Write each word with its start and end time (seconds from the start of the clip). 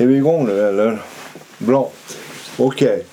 Är 0.00 0.06
vi 0.06 0.16
igång 0.16 0.46
nu 0.46 0.68
eller? 0.68 1.02
Bra. 1.58 1.90
Okej. 2.56 3.06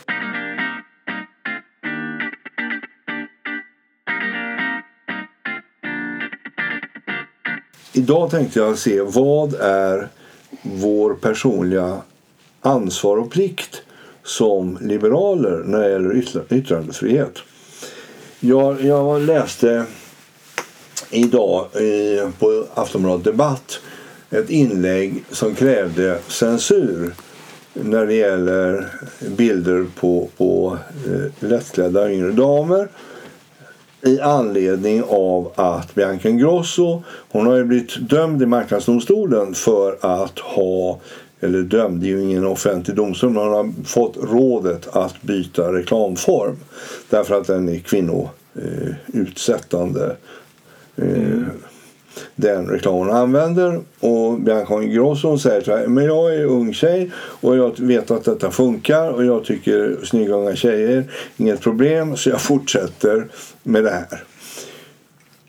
Idag 7.94 8.32
tänkte 8.32 8.60
jag 8.60 8.78
se 8.78 9.02
vad 9.02 9.54
är 9.54 10.10
vår 10.62 11.14
personliga 11.14 11.98
ansvar 12.62 13.18
och 13.18 13.32
plikt 13.32 13.82
som 14.24 14.78
liberaler 14.82 15.64
när 15.66 15.80
det 15.80 15.90
gäller 15.90 16.24
yttrandefrihet. 16.54 17.40
Jag, 18.40 18.82
jag 18.82 19.22
läste 19.22 19.86
idag 21.12 21.76
i, 21.76 22.22
på 22.40 22.66
Aftonbladet 22.74 23.24
Debatt 23.24 23.80
ett 24.30 24.50
inlägg 24.50 25.24
som 25.32 25.56
krävde 25.56 26.20
censur 26.28 27.14
när 27.74 28.06
det 28.06 28.14
gäller 28.14 28.94
bilder 29.38 29.86
på, 30.00 30.30
på 30.38 30.78
eh, 31.06 31.50
lättklädda 31.50 32.12
yngre 32.12 32.32
damer 32.32 32.88
i 34.02 34.20
anledning 34.20 35.04
av 35.08 35.52
att 35.56 35.96
Bianca 35.96 36.30
Ingrosso 36.30 37.04
hon 37.30 37.46
har 37.46 37.56
ju 37.56 37.64
blivit 37.64 38.10
dömd 38.10 38.42
i 38.42 38.46
Marknadsdomstolen 38.46 39.54
för 39.54 39.98
att 40.02 40.40
ha 40.40 41.00
eller 41.40 41.62
dömd, 41.62 42.02
det 42.02 42.08
är 42.08 42.10
ju 42.10 42.22
ingen 42.22 42.46
offentlig 42.46 42.96
domstol 42.96 43.30
men 43.30 43.44
hon 43.44 43.54
har 43.54 43.72
fått 43.86 44.18
rådet 44.18 44.88
att 44.88 45.22
byta 45.22 45.74
reklamform 45.74 46.56
därför 47.10 47.36
att 47.36 47.48
den 47.48 47.70
är 47.70 47.80
kvinnoutsättande 47.80 50.16
eh, 50.96 51.42
den 52.36 52.68
reklam 52.68 52.94
hon 52.94 53.10
använder. 53.10 53.82
Och 54.00 54.40
Bianca 54.40 54.84
Ingrosso 54.84 55.38
säger 55.38 55.62
så 55.62 55.78
här, 55.78 55.88
men 55.88 56.06
jag 56.06 56.36
är 56.36 56.46
ung 56.46 56.74
tjej 56.74 57.12
och 57.16 57.58
jag 57.58 57.80
vet 57.80 58.12
att 58.12 58.24
detta 58.24 58.52
funkar 58.52 59.10
och 59.10 59.26
jag 59.26 59.46
tycker 59.46 59.98
snygga 60.04 60.34
unga 60.34 60.56
tjejer, 60.56 61.04
inget 61.38 61.62
problem 61.62 62.18
så 62.18 62.30
jag 62.30 62.42
fortsätter 62.42 63.28
med 63.64 63.84
det 63.84 63.90
här. 63.90 64.24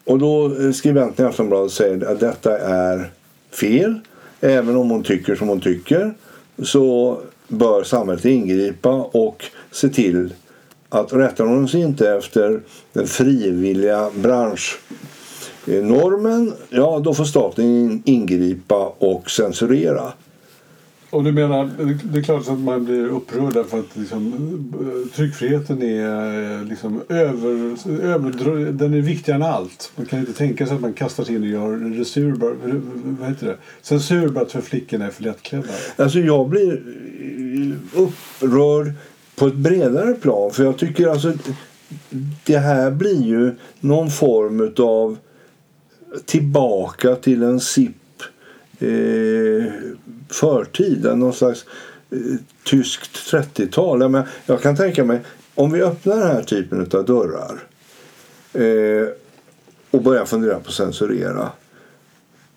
Och 0.04 0.18
då 0.18 0.56
eh, 0.60 0.72
skribenten 0.72 1.26
i 1.26 1.28
Aftonbladet 1.28 1.72
säger 1.72 2.12
att 2.12 2.20
detta 2.20 2.58
är 2.58 3.10
fel. 3.50 4.00
Även 4.40 4.76
om 4.76 4.90
hon 4.90 5.02
tycker 5.02 5.36
som 5.36 5.48
hon 5.48 5.60
tycker 5.60 6.14
så 6.62 7.18
bör 7.48 7.82
samhället 7.82 8.24
ingripa 8.24 8.90
och 8.92 9.44
se 9.70 9.88
till 9.88 10.34
att 10.88 11.12
rättar 11.12 11.44
hon 11.44 11.68
sig 11.68 11.80
inte 11.80 12.10
efter 12.10 12.60
den 12.92 13.06
frivilliga 13.06 14.10
bransch 14.14 14.78
branschnormen, 15.68 16.52
ja 16.70 17.00
då 17.04 17.14
får 17.14 17.24
staten 17.24 17.64
in- 17.64 18.02
ingripa 18.04 18.94
och 18.98 19.30
censurera. 19.30 20.12
Och 21.10 21.24
du 21.24 21.32
menar, 21.32 21.70
det 22.04 22.18
är 22.18 22.22
klart 22.22 22.48
att 22.48 22.58
man 22.58 22.84
blir 22.84 23.06
upprörd 23.06 23.54
därför 23.54 23.78
att 23.78 23.96
liksom, 23.96 24.32
eh, 24.80 25.16
tryckfriheten 25.16 25.82
är 25.82 26.58
eh, 26.58 26.64
liksom 26.64 27.02
över, 27.08 27.76
över, 28.02 28.72
den 28.72 28.94
är 28.94 29.00
viktigare 29.00 29.36
än 29.36 29.42
allt. 29.42 29.92
Man 29.96 30.06
kan 30.06 30.18
inte 30.18 30.32
tänka 30.32 30.66
sig 30.66 30.74
att 30.74 30.80
man 30.80 30.92
kastar 30.92 31.24
sig 31.24 31.34
in 31.34 31.42
och 31.42 31.48
gör 31.48 31.96
resur, 31.98 32.32
vad 33.18 33.28
heter 33.28 33.46
det? 33.46 33.56
censur 33.82 34.28
bara 34.28 34.46
för 34.46 34.60
flickorna 34.60 35.06
är 35.06 35.10
för 35.10 35.22
lättklädda. 35.22 35.68
Alltså 35.96 36.18
jag 36.18 36.48
blir 36.48 36.72
eh, 36.72 38.00
upprörd 38.02 38.92
på 39.36 39.46
ett 39.46 39.54
bredare 39.54 40.14
plan 40.14 40.50
för 40.50 40.64
jag 40.64 40.78
tycker 40.78 41.08
alltså 41.08 41.32
det 42.44 42.58
här 42.58 42.90
blir 42.90 43.22
ju 43.22 43.54
någon 43.80 44.10
form 44.10 44.74
av 44.78 45.16
tillbaka 46.24 47.16
till 47.16 47.42
en 47.42 47.60
SIP 47.60 48.22
eh, 48.78 49.72
förtid, 50.28 51.04
någon 51.14 51.32
slags 51.32 51.64
eh, 52.10 52.18
tyskt 52.64 53.32
30-tal. 53.32 54.00
Jag, 54.00 54.22
jag 54.46 54.62
kan 54.62 54.76
tänka 54.76 55.04
mig 55.04 55.20
om 55.54 55.72
vi 55.72 55.82
öppnar 55.82 56.16
den 56.16 56.26
här 56.26 56.42
typen 56.42 56.80
av 56.92 57.04
dörrar 57.04 57.58
eh, 58.52 59.08
och 59.90 60.02
börjar 60.02 60.24
fundera 60.24 60.60
på 60.60 60.72
censurera 60.72 61.50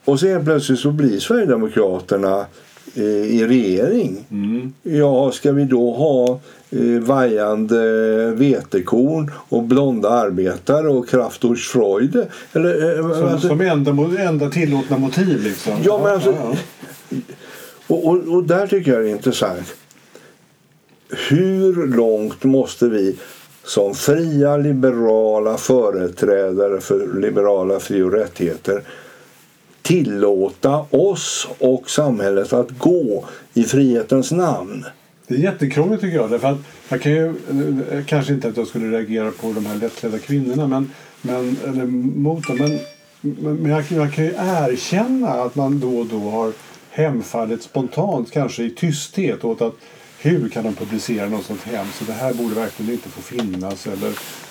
och 0.06 0.20
så 0.20 0.28
helt 0.28 0.46
plötsligt 0.46 0.80
så 0.80 0.92
blir 0.92 1.20
Sverigedemokraterna 1.20 2.46
eh, 2.96 3.04
i 3.06 3.48
regering. 3.48 4.26
Ja, 4.84 5.32
ska 5.32 5.52
vi 5.52 5.66
då 5.66 5.94
ha 5.94 6.40
eh, 6.72 7.02
vajande 7.02 7.82
vetekorn 8.32 9.32
och 9.50 9.64
blonda 9.64 10.10
arbetare 10.10 10.88
och 10.90 11.10
Kraftwerks 11.10 11.62
Freude? 11.68 12.28
Eller, 12.54 13.00
eh, 13.00 13.14
Som, 13.18 13.28
alltså, 13.28 13.48
som 13.48 13.62
enda, 13.62 14.22
enda 14.22 14.50
tillåtna 14.50 14.98
motiv 14.98 15.44
liksom. 15.44 15.74
Ja, 15.84 16.00
men 16.04 16.14
alltså- 16.14 16.36
ja. 16.40 16.56
och, 17.88 18.08
och, 18.08 18.18
och 18.28 18.44
där 18.44 18.68
tycker 18.68 18.92
jag 18.94 19.04
det 19.04 19.10
är 19.10 19.12
intressant. 19.12 19.74
Hur 21.30 21.88
långt 21.88 22.44
måste 22.44 22.88
vi 22.90 23.16
som 23.64 23.96
fria 23.96 24.58
liberala 24.58 25.58
företrädare 25.58 26.82
för 26.82 27.20
liberala 27.20 27.80
fri 27.80 28.02
och 28.02 28.12
rättigheter 28.12 28.84
tillåta 29.82 30.86
oss 30.90 31.48
och 31.60 31.90
samhället 31.90 32.54
att 32.54 32.70
gå 32.78 33.26
i 33.54 33.64
frihetens 33.64 34.32
namn? 34.32 34.86
Det 35.32 35.38
är 35.38 35.40
jättekrångligt 35.40 36.02
tycker 36.02 36.18
jag. 36.18 36.30
Därför 36.30 36.48
att 36.48 36.60
jag 36.90 37.02
kan 37.02 37.12
ju, 37.12 37.34
kanske 38.06 38.34
inte 38.34 38.48
att 38.48 38.58
jag 38.58 38.68
skulle 38.68 38.98
reagera 38.98 39.32
på 39.32 39.54
de 39.54 39.66
här 39.66 39.76
lättklädda 39.76 40.20
kvinnorna 40.20 40.68
men, 40.68 40.92
men, 41.22 41.58
eller 41.68 41.86
mot 41.86 42.48
dem. 42.48 42.58
Men, 42.58 42.80
men, 43.56 43.72
jag, 43.72 43.84
jag 43.90 44.14
kan 44.14 44.26
ju 44.26 44.34
erkänna 44.38 45.30
att 45.30 45.56
man 45.56 45.80
då 45.80 45.98
och 45.98 46.06
då 46.06 46.30
har 46.30 46.54
hemfallit 46.90 47.64
spontant, 47.64 48.32
kanske 48.32 48.64
i 48.64 48.70
tysthet, 48.70 49.44
åt 49.44 49.62
att 49.62 49.76
hur 50.24 50.50
kan 50.50 50.64
de 50.64 50.76
publicera 50.76 51.30
något 51.30 51.46
sånt 51.46 51.62
hemskt? 51.62 51.98
Så 51.98 52.04
det 52.06 52.14
här 52.14 52.34
borde 52.34 52.56
verkligen 52.56 52.92
inte 52.92 53.10
få 53.10 53.22
finnas. 53.22 53.88
Eller, 53.88 54.08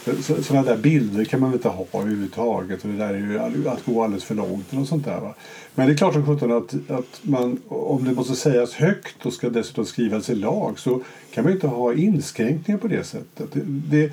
eh, 0.07 0.21
så, 0.23 0.43
sådana 0.43 0.67
där 0.67 0.77
bilder 0.77 1.25
kan 1.25 1.41
man 1.41 1.51
väl 1.51 1.59
inte 1.59 1.69
ha 1.69 1.87
överhuvudtaget. 1.93 2.85
Och 2.85 2.91
det 2.91 2.97
där 2.97 3.15
är 3.15 3.19
ju 3.19 3.69
att 3.69 3.85
gå 3.85 4.05
alldeles 4.05 4.25
för 4.25 4.35
långt. 4.35 4.73
Och 4.73 4.89
sånt 4.89 5.05
där, 5.05 5.21
va? 5.21 5.35
Men 5.75 5.87
det 5.87 5.93
är 5.93 5.97
klart 5.97 6.13
som 6.13 6.27
sjutton 6.27 6.53
att, 6.53 6.91
att 6.91 7.21
man, 7.23 7.59
om 7.69 8.05
det 8.05 8.13
måste 8.13 8.37
sägas 8.37 8.73
högt 8.73 9.27
och 9.27 9.33
ska 9.33 9.51
dessutom 9.51 9.87
skrivas 9.87 10.31
i 10.31 10.35
lag 10.35 10.79
så 10.79 11.03
kan 11.31 11.45
man 11.45 11.53
ju 11.53 11.57
inte 11.57 11.67
ha 11.67 11.95
inskränkningar 11.95 12.79
på 12.79 12.89
det 12.89 13.05
sättet. 13.05 13.53
Det, 13.53 13.63
det, 13.65 14.13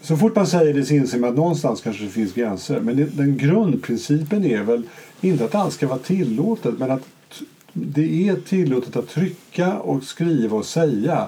så 0.00 0.16
fort 0.16 0.36
man 0.36 0.46
säger 0.46 0.74
det 0.74 0.84
så 0.84 0.94
inser 0.94 1.18
man 1.18 1.30
att 1.30 1.36
någonstans 1.36 1.80
kanske 1.80 2.04
det 2.04 2.10
finns 2.10 2.34
gränser. 2.34 2.80
Men 2.80 2.96
det, 2.96 3.04
den 3.04 3.36
grundprincipen 3.36 4.44
är 4.44 4.62
väl 4.62 4.82
inte 5.20 5.44
att 5.44 5.54
allt 5.54 5.74
ska 5.74 5.86
vara 5.86 5.98
tillåtet 5.98 6.78
men 6.78 6.90
att 6.90 7.02
det 7.78 8.28
är 8.28 8.36
tillåtet 8.36 8.96
att 8.96 9.08
trycka 9.08 9.78
och 9.78 10.02
skriva 10.02 10.56
och 10.56 10.64
säga 10.64 11.26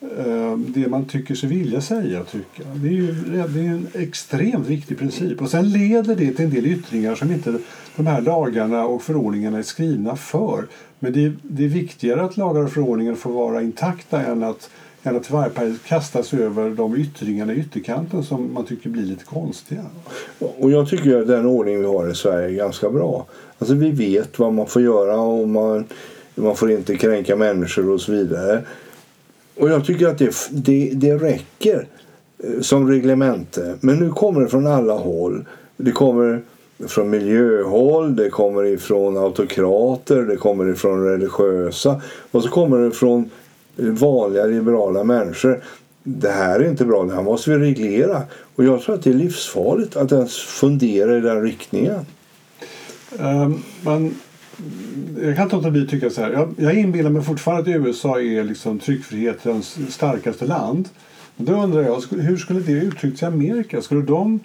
eh, 0.00 0.56
det 0.56 0.88
man 0.88 1.04
tycker 1.04 1.34
sig 1.34 1.48
vilja 1.48 1.80
säga 1.80 2.20
och 2.20 2.28
tycka. 2.28 2.62
Det 2.74 2.88
är 2.88 2.92
ju 2.92 3.14
det 3.14 3.60
är 3.60 3.64
en 3.64 3.86
extremt 3.94 4.66
viktig 4.66 4.98
princip. 4.98 5.42
Och 5.42 5.50
sen 5.50 5.70
leder 5.70 6.16
det 6.16 6.32
till 6.32 6.44
en 6.44 6.50
del 6.50 6.66
yttringar 6.66 7.14
som 7.14 7.32
inte 7.32 7.58
de 7.96 8.06
här 8.06 8.20
lagarna 8.20 8.84
och 8.84 9.02
förordningarna 9.02 9.58
är 9.58 9.62
skrivna 9.62 10.16
för. 10.16 10.66
Men 10.98 11.12
det 11.12 11.24
är, 11.24 11.32
det 11.42 11.64
är 11.64 11.68
viktigare 11.68 12.22
att 12.22 12.36
lagar 12.36 12.62
och 12.62 12.72
förordningar 12.72 13.14
får 13.14 13.32
vara 13.32 13.62
intakta 13.62 14.22
än 14.22 14.42
att, 14.42 14.70
ända 15.02 15.20
till 15.20 15.32
varje 15.32 15.50
period 15.50 15.82
kastas 15.86 16.34
över 16.34 16.70
de 16.70 16.96
yttringarna 16.96 17.52
i 17.52 17.56
ytterkanten 17.56 18.22
som 18.24 18.54
man 18.54 18.64
tycker 18.64 18.90
blir 18.90 19.02
lite 19.02 19.24
konstiga. 19.24 19.84
Och 20.38 20.70
jag 20.70 20.88
tycker 20.88 21.20
att 21.20 21.26
den 21.26 21.46
ordning 21.46 21.80
vi 21.80 21.86
har 21.86 22.10
i 22.10 22.14
Sverige 22.14 22.48
är 22.48 22.52
ganska 22.52 22.90
bra. 22.90 23.26
Alltså 23.58 23.74
vi 23.74 23.90
vet 23.90 24.38
vad 24.38 24.52
man 24.52 24.66
får 24.66 24.82
göra 24.82 25.20
och 25.20 25.48
man, 25.48 25.84
man 26.34 26.56
får 26.56 26.70
inte 26.70 26.96
kränka 26.96 27.36
människor 27.36 27.90
och 27.90 28.00
så 28.00 28.12
vidare. 28.12 28.62
Och 29.56 29.70
jag 29.70 29.84
tycker 29.84 30.08
att 30.08 30.18
det, 30.18 30.34
det, 30.50 30.90
det 30.94 31.16
räcker 31.16 31.86
eh, 32.38 32.60
som 32.60 32.88
reglemente. 32.88 33.74
Men 33.80 33.96
nu 33.96 34.10
kommer 34.10 34.40
det 34.40 34.48
från 34.48 34.66
alla 34.66 34.94
håll. 34.94 35.44
Det 35.76 35.92
kommer 35.92 36.42
från 36.88 37.10
miljöhåll, 37.10 38.16
det 38.16 38.30
kommer 38.30 38.64
ifrån 38.64 39.16
autokrater, 39.16 40.22
det 40.22 40.36
kommer 40.36 40.68
ifrån 40.68 41.04
religiösa 41.04 42.02
och 42.30 42.42
så 42.42 42.48
kommer 42.48 42.78
det 42.78 42.90
från 42.90 43.30
Eh, 43.80 43.86
vanliga 43.86 44.46
liberala 44.46 45.04
människor. 45.04 45.62
Det 46.02 46.30
här 46.30 46.60
är 46.60 46.68
inte 46.68 46.84
bra, 46.84 47.04
det 47.04 47.14
här 47.14 47.22
måste 47.22 47.50
vi 47.50 47.58
reglera. 47.58 48.22
Och 48.56 48.64
jag 48.64 48.82
tror 48.82 48.94
att 48.94 49.02
det 49.02 49.10
är 49.10 49.14
livsfarligt 49.14 49.96
att 49.96 50.12
ens 50.12 50.36
fundera 50.36 51.16
i 51.16 51.20
den 51.20 51.42
riktningen. 51.42 52.06
Um, 53.18 53.62
men 53.84 54.14
jag 55.22 55.36
kan 55.36 55.44
inte 55.44 55.56
låta 55.56 55.70
bli 55.70 55.82
att 55.82 55.88
tycka 55.88 56.10
så 56.10 56.20
här. 56.20 56.30
Jag, 56.30 56.54
jag 56.56 56.74
inbillar 56.74 57.10
mig 57.10 57.22
fortfarande 57.22 57.70
att 57.70 57.76
USA 57.76 58.20
är 58.20 58.44
liksom 58.44 58.78
tryckfrihetens 58.78 59.78
starkaste 59.88 60.44
land. 60.44 60.88
Men 61.36 61.46
Då 61.46 61.62
undrar 61.62 61.82
jag, 61.82 62.02
hur 62.10 62.36
skulle 62.36 62.60
det 62.60 62.72
uttryckt 62.72 63.22
i 63.22 63.24
Amerika? 63.24 63.82
Skulle 63.82 64.02
de, 64.02 64.40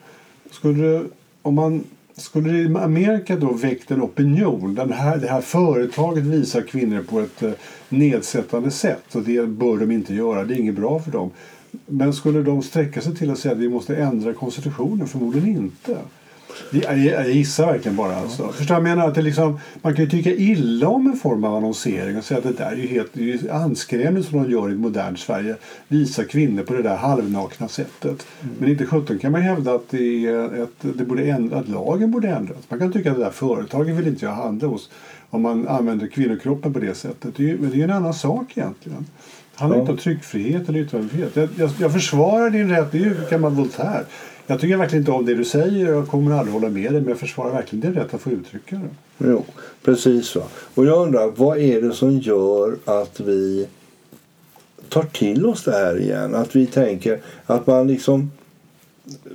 skulle, 0.52 1.04
om 1.42 1.56
man, 1.56 1.84
skulle 2.18 2.50
det 2.50 2.60
i 2.60 2.76
Amerika 2.78 3.36
då 3.36 3.54
väckt 3.54 3.92
en 3.92 4.02
opinion? 4.02 4.76
Den 4.76 4.92
här, 4.92 5.18
det 5.18 5.28
här 5.28 5.42
företaget 5.42 6.24
visar 6.24 6.62
kvinnor 6.62 7.04
på 7.04 7.20
ett 7.20 7.44
eh, 7.44 7.52
nedsättande 7.90 8.72
sätt 8.72 9.16
och 9.16 9.22
det 9.22 9.48
bör 9.48 9.78
de 9.78 9.92
inte 9.92 10.14
göra, 10.14 10.44
det 10.44 10.54
är 10.54 10.60
inget 10.60 10.76
bra 10.76 11.00
för 11.00 11.12
dem. 11.12 11.32
Men 11.86 12.14
skulle 12.14 12.42
de 12.42 12.64
sträcka 12.64 13.02
sig 13.02 13.16
till 13.16 13.32
att 13.32 13.40
säga 13.40 13.52
att 13.52 13.60
vi 13.60 13.70
måste 13.70 13.96
ändra 13.96 14.34
konstitutionen? 14.34 15.08
Förmodligen 15.08 15.50
inte. 15.50 15.98
Jag, 16.70 16.98
jag 16.98 17.30
gissar 17.30 17.66
verkligen 17.66 17.96
bara. 17.96 18.16
Alltså. 18.16 18.52
Förstår 18.52 18.76
jag 18.76 18.84
menar? 18.84 19.08
Att 19.08 19.24
liksom, 19.24 19.60
man 19.82 19.96
kan 19.96 20.06
ju 20.06 20.12
tycka 20.12 20.32
illa 20.32 20.88
om 20.88 21.08
en 21.08 21.18
form 21.18 21.44
av 21.44 21.56
annonsering 21.56 22.18
och 22.18 22.24
säga 22.24 22.38
att 22.38 22.44
det 22.44 22.52
där 22.52 22.72
är 22.72 22.76
ju 22.76 22.88
helt 22.88 23.14
det 23.14 23.20
är 23.22 24.12
ju 24.12 24.24
som 24.24 24.44
de 24.44 24.52
gör 24.52 24.70
i 24.70 24.74
ett 24.74 24.80
modernt 24.80 25.20
Sverige. 25.20 25.56
Visa 25.88 26.24
kvinnor 26.24 26.64
på 26.64 26.74
det 26.74 26.82
där 26.82 26.96
halvnakna 26.96 27.68
sättet. 27.68 28.28
Mm. 28.42 28.56
Men 28.60 28.70
inte 28.70 28.86
sjutton 28.86 29.20
kan 29.20 29.32
man 29.32 29.42
hävda 29.42 29.76
att, 29.76 29.90
det 29.90 30.26
är 30.26 30.64
ett, 30.64 30.98
det 30.98 31.06
borde 31.06 31.24
ändra, 31.24 31.58
att 31.58 31.68
lagen 31.68 32.12
borde 32.12 32.30
ändras. 32.30 32.58
Man 32.70 32.80
kan 32.80 32.92
tycka 32.92 33.12
att 33.12 33.18
det 33.18 33.24
där 33.24 33.32
företaget 33.32 33.96
vill 33.96 34.08
inte 34.08 34.26
jag 34.26 34.32
handla 34.32 34.68
hos 34.68 34.90
om 35.30 35.42
man 35.42 35.68
använder 35.68 36.08
kvinnokroppen 36.08 36.74
på 36.74 36.80
det 36.80 36.96
sättet. 36.96 37.36
Det 37.38 37.52
är, 37.52 37.58
men 37.58 37.72
det 37.72 37.80
är 37.80 37.84
en 37.84 37.92
annan 37.92 38.14
sak 38.14 38.58
egentligen. 38.58 39.06
Det 39.56 39.62
handlar 39.62 39.78
ja. 39.78 39.82
inte 39.82 39.92
om 39.92 39.98
tryckfrihet 39.98 40.70
eller 40.70 40.80
yttrandefrihet. 40.80 41.36
Jag, 41.36 41.50
jag, 41.58 41.70
jag 41.80 41.94
försvarar 41.94 42.50
din 42.50 42.70
rätt, 42.70 42.92
det 42.92 42.98
är 42.98 43.02
ju 43.02 43.16
gammal 43.30 43.52
Voltaire. 43.52 44.06
Jag 44.48 44.60
tycker 44.60 44.78
verkligen 44.78 45.02
inte 45.02 45.12
om 45.12 45.26
det 45.26 45.36
du 45.36 45.46
säger 45.46 45.90
och 45.90 45.98
jag 45.98 46.08
kommer 46.08 46.32
aldrig 46.32 46.54
hålla 46.54 46.70
med 46.70 46.92
dig 46.92 47.02
men 47.02 47.10
jag 47.10 47.20
försvarar 47.20 47.52
verkligen 47.52 47.82
din 47.82 48.02
rätt 48.02 48.14
att 48.14 48.22
få 48.22 48.32
uttrycka 48.32 48.76
det. 48.76 49.28
Jo, 49.28 49.46
precis. 49.84 50.36
Va? 50.36 50.44
Och 50.74 50.86
jag 50.86 51.06
undrar, 51.06 51.32
vad 51.36 51.58
är 51.58 51.82
det 51.82 51.94
som 51.94 52.20
gör 52.20 52.76
att 52.86 53.20
vi 53.20 53.68
tar 54.90 55.04
till 55.04 55.46
oss 55.46 55.64
det 55.64 55.72
här 55.72 56.00
igen? 56.00 56.36
Att 56.36 56.56
vi 56.56 56.68
tänker 56.68 57.20
att 57.46 57.68
man 57.68 57.88
liksom 57.88 58.32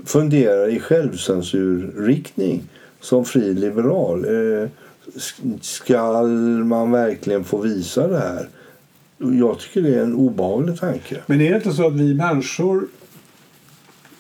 funderar 0.04 0.68
i 0.68 0.80
självcensurriktning 0.80 2.62
som 3.00 3.24
fri 3.24 3.54
liberal. 3.54 4.24
Eh, 4.24 4.68
ska 5.60 6.22
man 6.64 6.90
verkligen 6.90 7.44
få 7.44 7.58
visa 7.58 8.08
det 8.08 8.18
här? 8.18 8.48
Jag 9.18 9.58
tycker 9.58 9.82
det 9.82 9.94
är 9.94 10.02
en 10.02 10.14
obehaglig 10.14 10.78
tanke. 10.80 11.20
Men 11.26 11.40
är 11.40 11.50
det 11.50 11.56
inte 11.56 11.72
så 11.72 11.86
att 11.86 11.92
vi 11.92 12.14
människor 12.14 12.86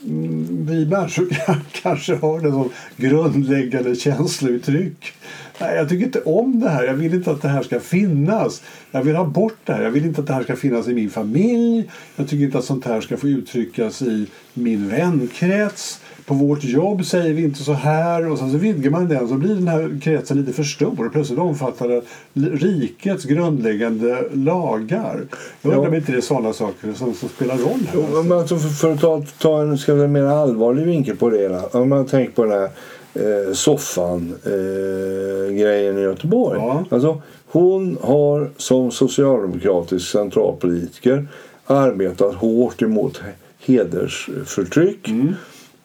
Mm, 0.04 0.66
vi 0.66 0.86
människor 0.86 1.28
kanske 1.82 2.14
har 2.14 2.40
det 2.40 2.50
som 2.50 2.70
grundläggande 2.96 3.94
känslouttryck. 3.94 5.12
Nej, 5.60 5.76
jag 5.76 5.88
tycker 5.88 6.06
inte 6.06 6.20
om 6.20 6.60
det 6.60 6.68
här. 6.68 6.84
Jag 6.84 6.94
vill 6.94 7.14
inte 7.14 7.30
att 7.30 7.42
det 7.42 7.48
här 7.48 7.62
ska 7.62 7.80
finnas. 7.80 8.62
Jag 8.90 9.02
vill 9.02 9.16
ha 9.16 9.24
bort 9.24 9.58
det 9.64 9.72
här. 9.72 9.82
Jag 9.82 9.90
vill 9.90 10.04
inte 10.04 10.20
att 10.20 10.26
det 10.26 10.34
här 10.34 10.42
ska 10.42 10.56
finnas 10.56 10.88
i 10.88 10.94
min 10.94 11.10
familj. 11.10 11.90
Jag 12.16 12.28
tycker 12.28 12.44
inte 12.44 12.58
att 12.58 12.64
sånt 12.64 12.84
här 12.84 13.00
ska 13.00 13.16
få 13.16 13.28
uttryckas 13.28 14.02
i 14.02 14.26
min 14.54 14.88
vänkrets 14.88 16.00
på 16.30 16.36
vårt 16.36 16.64
jobb 16.64 17.06
säger 17.06 17.34
vi 17.34 17.42
inte 17.42 17.62
så 17.62 17.72
här 17.72 18.30
och 18.30 18.38
sen 18.38 18.50
så 18.50 18.56
vidgar 18.56 18.90
man 18.90 19.08
den 19.08 19.28
så 19.28 19.34
blir 19.34 19.54
den 19.54 19.68
här 19.68 20.00
kretsen 20.02 20.40
lite 20.40 20.52
för 20.52 20.62
stor. 20.62 21.10
Plötsligt 21.12 21.38
omfattar 21.38 21.88
det 21.88 22.02
rikets 22.34 23.24
grundläggande 23.24 24.24
lagar. 24.32 25.20
Jag 25.62 25.72
undrar 25.72 25.88
om 25.88 25.94
inte 25.94 26.12
det 26.12 26.18
är 26.18 26.22
sådana 26.22 26.52
saker 26.52 26.92
som, 26.92 27.14
som 27.14 27.28
spelar 27.28 27.56
roll 27.56 27.80
här. 27.86 27.94
Jo, 27.94 28.22
men 28.22 28.38
alltså 28.38 28.56
för, 28.56 28.68
för, 28.68 28.92
att 28.92 29.00
ta, 29.00 29.22
ta 29.38 29.62
en 29.62 29.78
ska 29.78 29.94
mer 29.94 30.22
allvarlig 30.22 30.86
vinkel 30.86 31.16
på 31.16 31.30
det. 31.30 31.62
Om 31.72 31.88
man 31.88 32.06
tänker 32.06 32.32
på 32.32 32.44
den 32.44 32.52
här 32.52 32.70
eh, 33.14 33.52
soffan-grejen 33.52 35.96
eh, 35.96 36.00
i 36.00 36.04
Göteborg. 36.04 36.58
Ja. 36.58 36.84
Alltså, 36.90 37.22
hon 37.46 37.98
har 38.00 38.50
som 38.56 38.90
socialdemokratisk 38.90 40.10
centralpolitiker 40.10 41.28
arbetat 41.66 42.34
hårt 42.34 42.82
emot 42.82 43.20
hedersförtryck. 43.58 45.08
Mm 45.08 45.34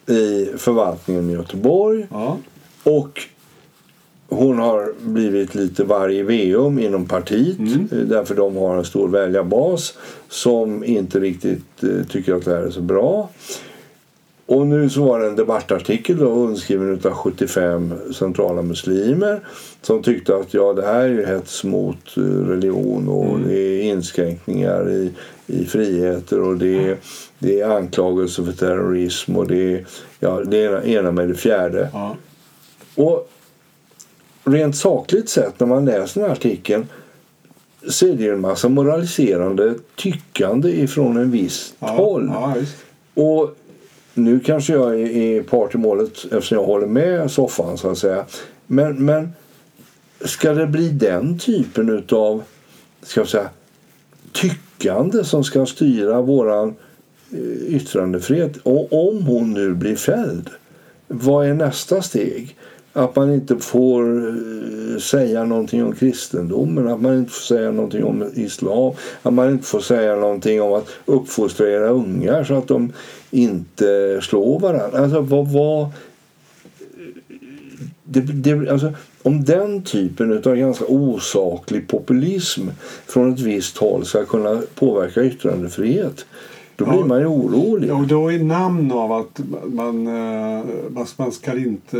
i 0.06 0.48
förvaltningen 0.56 1.30
i 1.30 1.32
Göteborg. 1.32 2.06
Ja. 2.10 2.38
Och 2.82 3.20
hon 4.28 4.58
har 4.58 4.92
blivit 5.00 5.54
lite 5.54 5.84
varg 5.84 6.18
i 6.18 6.22
veum 6.22 6.78
inom 6.78 7.06
partiet 7.06 7.58
mm. 7.58 7.88
Eh, 7.92 7.98
därför 7.98 8.34
de 8.34 8.56
har 8.56 8.76
en 8.76 8.84
stor 8.84 9.08
väljarbas 9.08 9.94
som 10.28 10.84
inte 10.84 11.20
riktigt 11.20 11.82
eh, 11.82 12.06
tycker 12.08 12.34
att 12.34 12.44
det 12.44 12.50
här 12.50 12.62
är 12.62 12.70
så 12.70 12.80
bra. 12.80 13.28
Och 14.46 14.66
nu 14.66 14.90
så 14.90 15.04
var 15.04 15.20
det 15.20 15.26
en 15.26 15.36
debattartikel 15.36 16.18
då, 16.18 16.26
underskriven 16.26 17.00
av 17.04 17.12
75 17.12 17.94
centrala 18.14 18.62
muslimer 18.62 19.40
som 19.82 20.02
tyckte 20.02 20.36
att 20.36 20.54
ja, 20.54 20.72
det 20.72 20.86
här 20.86 21.00
är 21.00 21.08
ju 21.08 21.26
hets 21.26 21.64
mot 21.64 22.16
eh, 22.16 22.22
religion 22.22 23.08
och 23.08 23.24
mm. 23.24 23.48
det 23.48 23.58
är 23.58 23.82
inskränkningar 23.82 24.90
i, 24.90 25.12
i 25.46 25.64
friheter 25.64 26.40
och 26.40 26.56
det 26.56 26.88
är, 26.88 26.96
det 27.38 27.60
är 27.60 27.68
anklagelser 27.68 28.44
för 28.44 28.52
terrorism 28.52 29.36
och 29.36 29.46
det 29.46 29.74
är 29.74 29.86
ja, 30.20 30.40
det 30.44 30.64
ena, 30.64 30.84
ena 30.84 31.12
med 31.12 31.28
det 31.28 31.34
fjärde. 31.34 31.90
Ja. 31.92 32.16
Och 32.94 33.30
rent 34.44 34.76
sakligt 34.76 35.28
sett 35.28 35.60
när 35.60 35.66
man 35.66 35.84
läser 35.84 36.20
den 36.20 36.30
här 36.30 36.36
artikeln 36.36 36.86
så 37.88 38.06
är 38.06 38.14
det 38.14 38.28
en 38.28 38.40
massa 38.40 38.68
moraliserande 38.68 39.74
tyckande 39.96 40.70
ifrån 40.70 41.16
en 41.16 41.30
viss 41.30 41.74
ja, 41.78 41.86
håll. 41.86 42.30
Ja, 42.34 42.54
och 43.22 43.56
nu 44.16 44.40
kanske 44.40 44.72
jag 44.72 45.00
är 45.00 45.42
part 45.42 45.74
i 45.74 45.78
målet 45.78 46.24
eftersom 46.24 46.58
jag 46.58 46.64
håller 46.64 46.86
med 46.86 47.30
soffan 47.30 47.78
så 47.78 47.90
att 47.90 47.98
säga. 47.98 48.24
Men, 48.66 49.04
men 49.04 49.32
ska 50.20 50.52
det 50.52 50.66
bli 50.66 50.88
den 50.88 51.38
typen 51.38 52.04
av 52.10 52.42
ska 53.02 53.20
jag 53.20 53.28
säga, 53.28 53.50
tyckande 54.32 55.24
som 55.24 55.44
ska 55.44 55.66
styra 55.66 56.20
våran 56.20 56.74
eh, 57.32 57.74
yttrandefrihet 57.74 58.56
och 58.62 59.08
om 59.08 59.22
hon 59.22 59.52
nu 59.52 59.74
blir 59.74 59.96
fälld 59.96 60.50
vad 61.08 61.46
är 61.46 61.54
nästa 61.54 62.02
steg? 62.02 62.56
Att 62.96 63.16
man 63.16 63.34
inte 63.34 63.56
får 63.56 64.28
eh, 64.28 64.98
säga 64.98 65.44
någonting 65.44 65.84
om 65.84 65.94
kristendomen, 65.94 66.88
att 66.88 67.00
man 67.00 67.18
inte 67.18 67.32
får 67.32 67.54
säga 67.54 67.70
någonting 67.70 68.04
om 68.04 68.30
islam, 68.34 68.94
att 69.22 69.32
man 69.32 69.50
inte 69.50 69.66
får 69.66 69.80
säga 69.80 70.16
någonting 70.16 70.62
om 70.62 70.72
att 70.72 70.88
uppfostra 71.04 71.70
era 71.70 71.88
ungar 71.88 72.44
så 72.44 72.54
att 72.54 72.68
de 72.68 72.92
inte 73.30 74.20
slår 74.22 74.60
varandra. 74.60 74.98
Alltså, 74.98 75.20
vad, 75.20 75.52
vad, 75.52 75.88
det, 78.04 78.20
det, 78.20 78.70
alltså, 78.70 78.92
om 79.22 79.44
den 79.44 79.82
typen 79.82 80.32
av 80.32 80.56
ganska 80.56 80.84
osaklig 80.84 81.88
populism 81.88 82.68
från 83.06 83.32
ett 83.32 83.40
visst 83.40 83.76
håll 83.76 84.04
ska 84.04 84.24
kunna 84.24 84.62
påverka 84.74 85.24
yttrandefrihet 85.24 86.26
då 86.76 86.84
blir 86.84 86.98
ja, 86.98 87.06
man 87.06 87.20
ju 87.20 87.26
orolig. 87.26 87.92
Och 87.92 88.06
då 88.06 88.32
i 88.32 88.42
namn 88.42 88.92
av 88.92 89.12
att 89.12 89.40
man, 89.66 90.06
eh, 90.06 90.64
man, 90.90 91.06
man 91.16 91.32
ska 91.32 91.58
inte... 91.58 91.96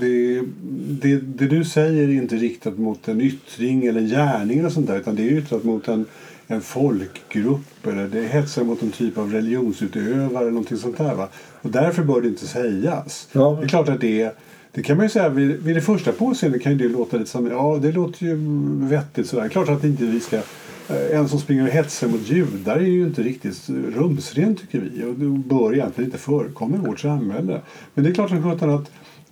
Det, 0.00 0.42
det, 0.88 1.16
det, 1.16 1.46
du 1.46 1.64
säger 1.64 2.08
är 2.08 2.12
inte 2.12 2.36
riktat 2.36 2.78
mot 2.78 3.08
en 3.08 3.20
yttring 3.20 3.86
eller 3.86 4.00
en 4.00 4.08
gärning 4.08 4.58
eller 4.58 4.70
sånt 4.70 4.86
där, 4.86 4.98
utan 4.98 5.16
det 5.16 5.28
är 5.28 5.30
riktat 5.30 5.64
mot 5.64 5.88
en, 5.88 6.04
en 6.46 6.60
folkgrupp 6.60 7.86
eller 7.86 8.08
det 8.08 8.22
hetsar 8.22 8.64
mot 8.64 8.82
en 8.82 8.90
typ 8.90 9.18
av 9.18 9.32
religionsutövare 9.32 10.40
eller 10.40 10.50
någonting 10.50 10.76
sånt 10.76 10.98
där. 10.98 11.14
Va? 11.14 11.28
Och 11.62 11.70
därför 11.70 12.02
bör 12.02 12.20
det 12.20 12.28
inte 12.28 12.46
sägas. 12.46 13.28
Ja. 13.32 13.56
Det 13.60 13.66
är 13.66 13.68
klart 13.68 13.88
att 13.88 14.00
det 14.00 14.36
det 14.74 14.82
kan 14.82 14.96
man 14.96 15.06
ju 15.06 15.10
säga 15.10 15.28
vid, 15.28 15.62
vid 15.62 15.76
det 15.76 15.80
första 15.80 16.12
påseendet 16.12 16.62
kan 16.62 16.78
det 16.78 16.88
låta 16.88 17.16
lite 17.16 17.30
som 17.30 17.46
ja 17.46 17.78
det 17.82 17.92
låter 17.92 18.26
ju 18.26 18.36
vettigt 18.88 19.28
sådär. 19.28 19.48
Klart 19.48 19.68
att 19.68 19.84
inte 19.84 20.04
vi 20.04 20.20
ska 20.20 20.40
Eh, 20.88 21.18
en 21.18 21.28
som 21.28 21.38
springer 21.38 21.62
och 21.62 21.68
hetsar 21.68 22.08
mot 22.08 22.30
judar 22.30 22.76
är 22.76 22.80
ju 22.80 23.02
inte 23.02 23.22
riktigt 23.22 23.68
rumsren 23.68 24.56
tycker 24.56 24.80
vi 24.80 25.04
och 25.04 25.14
det 25.14 25.48
bör 25.48 25.74
egentligen 25.74 26.10
inte 26.10 26.18
förekomma 26.18 26.76
i 26.76 26.78
vårt 26.78 27.00
samhälle. 27.00 27.60
Men 27.94 28.04
det 28.04 28.10
är 28.10 28.14
klart 28.14 28.30
som 28.30 28.50
sjutton 28.50 28.70
att 28.70 28.90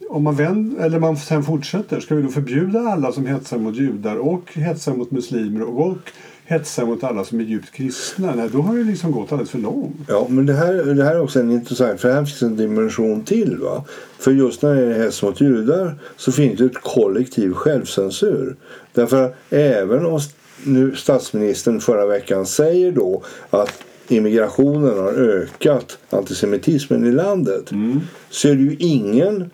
om 0.09 0.23
man, 0.23 0.35
vänd, 0.35 0.81
eller 0.81 0.99
man 0.99 1.17
sen 1.17 1.43
fortsätter, 1.43 2.01
ska 2.01 2.15
vi 2.15 2.23
då 2.23 2.29
förbjuda 2.29 2.81
alla 2.81 3.13
som 3.13 3.27
hetsar 3.27 3.59
mot 3.59 3.77
judar 3.77 4.17
och 4.17 4.53
hetsar 4.53 4.95
mot 4.95 5.11
muslimer 5.11 5.63
och 5.63 5.99
hetsar 6.45 6.87
mot 6.87 7.05
alla 7.05 7.25
som 7.25 7.41
är 7.41 7.45
djupt 7.45 7.73
kristna? 7.73 8.35
Nej, 8.35 8.49
då 8.53 8.63
har 8.63 8.77
det 8.77 8.85
liksom 8.85 9.13
gått 9.13 9.33
alldeles 9.33 9.51
för 9.51 9.59
långt. 9.59 9.97
Ja, 10.09 10.27
men 10.29 10.47
det 10.47 10.55
här, 10.55 10.95
det 10.95 11.05
här 11.05 11.15
är 11.15 11.21
också 11.21 11.41
en 11.41 11.51
intressant, 11.51 12.01
för 12.01 12.13
här 12.13 12.25
finns 12.25 12.43
en 12.43 12.57
dimension 12.57 13.25
till. 13.25 13.59
Va? 13.59 13.85
För 14.19 14.31
just 14.33 14.63
när 14.63 14.75
det 14.75 14.95
är 14.95 15.05
hets 15.05 15.23
mot 15.23 15.41
judar 15.41 15.95
så 16.17 16.33
finns 16.33 16.59
det 16.59 16.65
ett 16.65 16.83
kollektiv 16.83 17.53
självcensur. 17.53 18.57
Därför 18.93 19.35
även 19.51 20.07
om 20.07 20.21
nu 20.65 20.97
statsministern 20.97 21.81
förra 21.81 22.07
veckan 22.07 22.47
säger 22.47 22.93
då 22.93 23.23
att 23.51 23.83
immigrationen 24.09 24.99
har 24.99 25.13
ökat 25.13 25.99
antisemitismen 26.11 27.07
i 27.07 27.13
landet 27.13 27.71
mm. 27.71 28.01
så 28.31 28.49
är 28.49 28.55
det 28.55 28.63
ju 28.63 28.77
ingen 28.79 29.51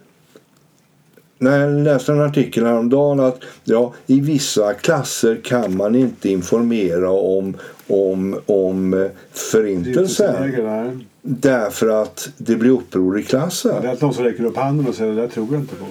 när 1.38 1.60
jag 1.60 1.84
läste 1.84 2.12
en 2.12 2.20
artikel 2.20 2.64
häromdagen 2.66 3.20
att 3.20 3.40
ja, 3.64 3.92
i 4.06 4.20
vissa 4.20 4.74
klasser 4.74 5.40
kan 5.44 5.76
man 5.76 5.94
inte 5.94 6.28
informera 6.28 7.10
om, 7.10 7.56
om, 7.86 8.40
om 8.46 9.08
förintelsen. 9.32 11.04
Därför 11.22 12.02
att 12.02 12.28
det 12.36 12.56
blir 12.56 12.70
uppror 12.70 13.20
i 13.20 13.22
klassen. 13.22 13.72
Ja, 13.74 13.80
det 13.80 13.88
är 13.88 13.92
att 13.92 14.00
någon 14.00 14.14
som 14.14 14.24
räcker 14.24 14.44
upp 14.44 14.56
handen 14.56 14.86
och 14.86 14.94
säger 14.94 15.14
det 15.14 15.20
där 15.20 15.28
tror 15.28 15.48
jag 15.50 15.60
inte 15.60 15.74
på. 15.74 15.84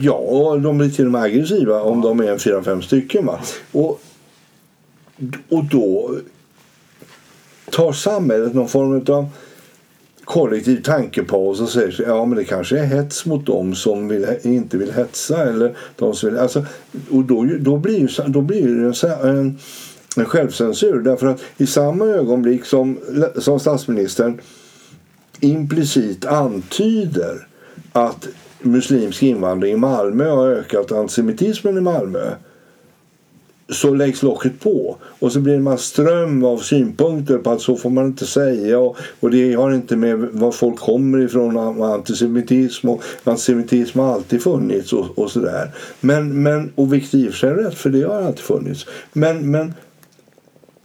Ja, 0.00 0.56
de 0.62 0.78
blir 0.78 0.90
till 0.90 1.06
och 1.06 1.12
med 1.12 1.22
aggressiva 1.22 1.74
ja. 1.74 1.82
om 1.82 2.00
de 2.00 2.20
är 2.20 2.32
en 2.32 2.38
fyra, 2.38 2.62
fem 2.62 2.82
stycken. 2.82 3.26
Va? 3.26 3.40
Och 3.72 4.00
och 5.48 5.64
då 5.64 6.14
tar 7.70 7.92
samhället 7.92 8.54
någon 8.54 8.68
form 8.68 9.16
av 9.16 9.28
kollektiv 10.24 10.82
tankepaus 10.82 11.60
och 11.60 11.68
säger 11.68 12.04
ja 12.06 12.24
men 12.24 12.38
det 12.38 12.44
kanske 12.44 12.78
är 12.78 12.84
hets 12.84 13.26
mot 13.26 13.46
dem 13.46 13.74
som 13.74 14.08
vill, 14.08 14.26
inte 14.42 14.78
vill 14.78 14.92
hetsa. 14.92 15.42
Eller 15.42 15.76
de 15.96 16.14
som 16.14 16.30
vill, 16.30 16.38
alltså, 16.38 16.66
och 17.10 17.24
då, 17.24 17.46
då 17.60 17.76
blir, 17.76 17.98
ju, 17.98 18.08
då 18.26 18.40
blir 18.40 18.66
det 18.66 19.08
en, 19.08 19.36
en, 19.36 19.58
en 20.16 20.24
självcensur. 20.24 21.00
Därför 21.00 21.26
att 21.26 21.40
i 21.56 21.66
samma 21.66 22.04
ögonblick 22.04 22.64
som, 22.64 22.98
som 23.38 23.60
statsministern 23.60 24.40
implicit 25.40 26.26
antyder 26.26 27.46
att 27.92 28.28
muslimsk 28.60 29.22
invandring 29.22 29.72
i 29.72 29.76
Malmö 29.76 30.30
har 30.30 30.48
ökat 30.48 30.92
antisemitismen 30.92 31.78
i 31.78 31.80
Malmö 31.80 32.30
så 33.68 33.94
läggs 33.94 34.22
locket 34.22 34.60
på 34.60 34.96
och 35.02 35.32
så 35.32 35.40
blir 35.40 35.58
det 35.58 35.70
en 35.70 35.78
ström 35.78 36.44
av 36.44 36.58
synpunkter 36.58 37.38
på 37.38 37.50
att 37.50 37.60
så 37.60 37.76
får 37.76 37.90
man 37.90 38.06
inte 38.06 38.26
säga 38.26 38.78
och, 38.78 38.96
och 39.20 39.30
det 39.30 39.54
har 39.54 39.72
inte 39.72 39.96
med 39.96 40.18
var 40.18 40.52
folk 40.52 40.78
kommer 40.78 41.18
ifrån 41.18 41.82
antisemitism 41.82 42.88
och 42.88 43.02
antisemitism 43.24 43.98
har 43.98 44.12
alltid 44.12 44.42
funnits 44.42 44.92
och, 44.92 45.18
och 45.18 45.30
sådär. 45.30 45.70
Men, 46.00 46.42
men, 46.42 46.72
och 46.74 46.92
vilket 46.92 47.14
i 47.14 47.28
och 47.28 47.32
för 47.32 47.38
sig 47.38 47.50
är 47.50 47.54
rätt 47.54 47.74
för 47.74 47.90
det 47.90 48.02
har 48.02 48.22
alltid 48.22 48.44
funnits. 48.44 48.86
Men, 49.12 49.50
men 49.50 49.74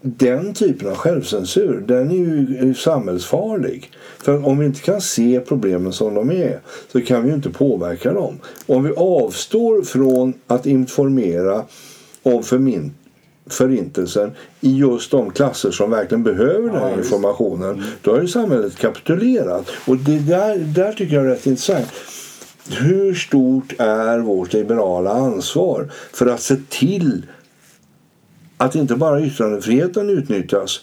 den 0.01 0.53
typen 0.53 0.89
av 0.89 0.95
självcensur 0.95 1.83
den 1.87 2.11
är 2.11 2.15
ju 2.15 2.73
samhällsfarlig. 2.73 3.91
För 4.23 4.47
om 4.47 4.59
vi 4.59 4.65
inte 4.65 4.81
kan 4.81 5.01
se 5.01 5.39
problemen 5.39 5.93
som 5.93 6.13
de 6.13 6.31
är 6.31 6.59
så 6.91 7.01
kan 7.01 7.23
vi 7.23 7.29
ju 7.29 7.35
inte 7.35 7.49
påverka 7.49 8.13
dem. 8.13 8.39
Om 8.65 8.83
vi 8.83 8.91
avstår 8.91 9.81
från 9.81 10.33
att 10.47 10.65
informera 10.65 11.63
om 12.23 12.43
förmin 12.43 12.93
förintelsen 13.45 14.31
i 14.61 14.77
just 14.77 15.11
de 15.11 15.31
klasser 15.31 15.71
som 15.71 15.91
verkligen 15.91 16.23
behöver 16.23 16.69
den 16.69 16.81
här 16.81 16.97
informationen. 16.97 17.71
Mm. 17.71 17.85
Då 18.01 18.11
har 18.11 18.21
ju 18.21 18.27
samhället 18.27 18.75
kapitulerat. 18.77 19.69
Och 19.87 19.97
det 19.97 20.19
där, 20.19 20.57
där 20.57 20.93
tycker 20.93 21.15
jag 21.15 21.25
är 21.25 21.29
rätt 21.29 21.47
intressant. 21.47 21.87
Hur 22.69 23.13
stort 23.13 23.73
är 23.77 24.19
vårt 24.19 24.53
liberala 24.53 25.11
ansvar 25.11 25.91
för 26.13 26.25
att 26.27 26.41
se 26.41 26.55
till 26.69 27.25
att 28.57 28.75
inte 28.75 28.95
bara 28.95 29.21
yttrandefriheten 29.21 30.09
utnyttjas 30.09 30.81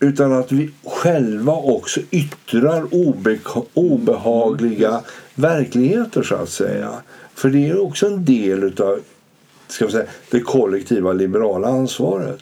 utan 0.00 0.32
att 0.32 0.52
vi 0.52 0.70
själva 0.84 1.52
också 1.52 2.00
yttrar 2.10 2.82
obe- 2.82 3.64
obehagliga 3.74 5.00
verkligheter 5.34 6.22
så 6.22 6.34
att 6.34 6.48
säga. 6.48 6.90
För 7.34 7.50
det 7.50 7.68
är 7.68 7.80
också 7.80 8.06
en 8.06 8.24
del 8.24 8.64
utav 8.64 9.00
ska 9.72 9.86
vi 9.86 9.92
säga, 9.92 10.06
det 10.30 10.40
kollektiva 10.40 11.12
liberala 11.12 11.68
ansvaret. 11.68 12.40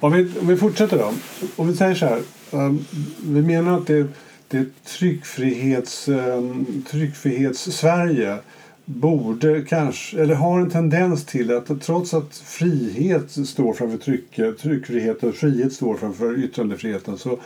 Om 0.00 0.12
vi, 0.12 0.30
om 0.40 0.46
vi 0.46 0.56
fortsätter 0.56 0.98
då. 0.98 1.12
Om 1.56 1.68
vi 1.68 1.76
säger 1.76 1.94
så 1.94 2.06
här. 2.06 2.20
Um, 2.50 2.84
vi 3.22 3.42
menar 3.42 3.78
att 3.78 3.86
det, 3.86 4.06
det 4.48 4.66
tryckfrihets, 4.84 6.08
um, 6.08 6.84
tryckfrihets-Sverige 6.90 8.38
borde 8.84 9.62
kanske, 9.62 10.20
eller 10.20 10.34
har 10.34 10.60
en 10.60 10.70
tendens 10.70 11.24
till 11.24 11.56
att 11.56 11.82
trots 11.82 12.14
att 12.14 12.36
frihet 12.36 13.30
står 13.30 13.72
framför 13.72 13.98
tryck, 13.98 14.40
tryckfrihet 14.60 15.22
och 15.22 15.34
frihet 15.34 15.72
står 15.72 15.96
framför 15.96 16.44
yttrandefriheten 16.44 17.18
så, 17.18 17.38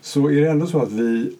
så 0.00 0.30
är 0.30 0.40
det 0.40 0.50
ändå 0.50 0.66
så 0.66 0.82
att 0.82 0.92
vi 0.92 1.32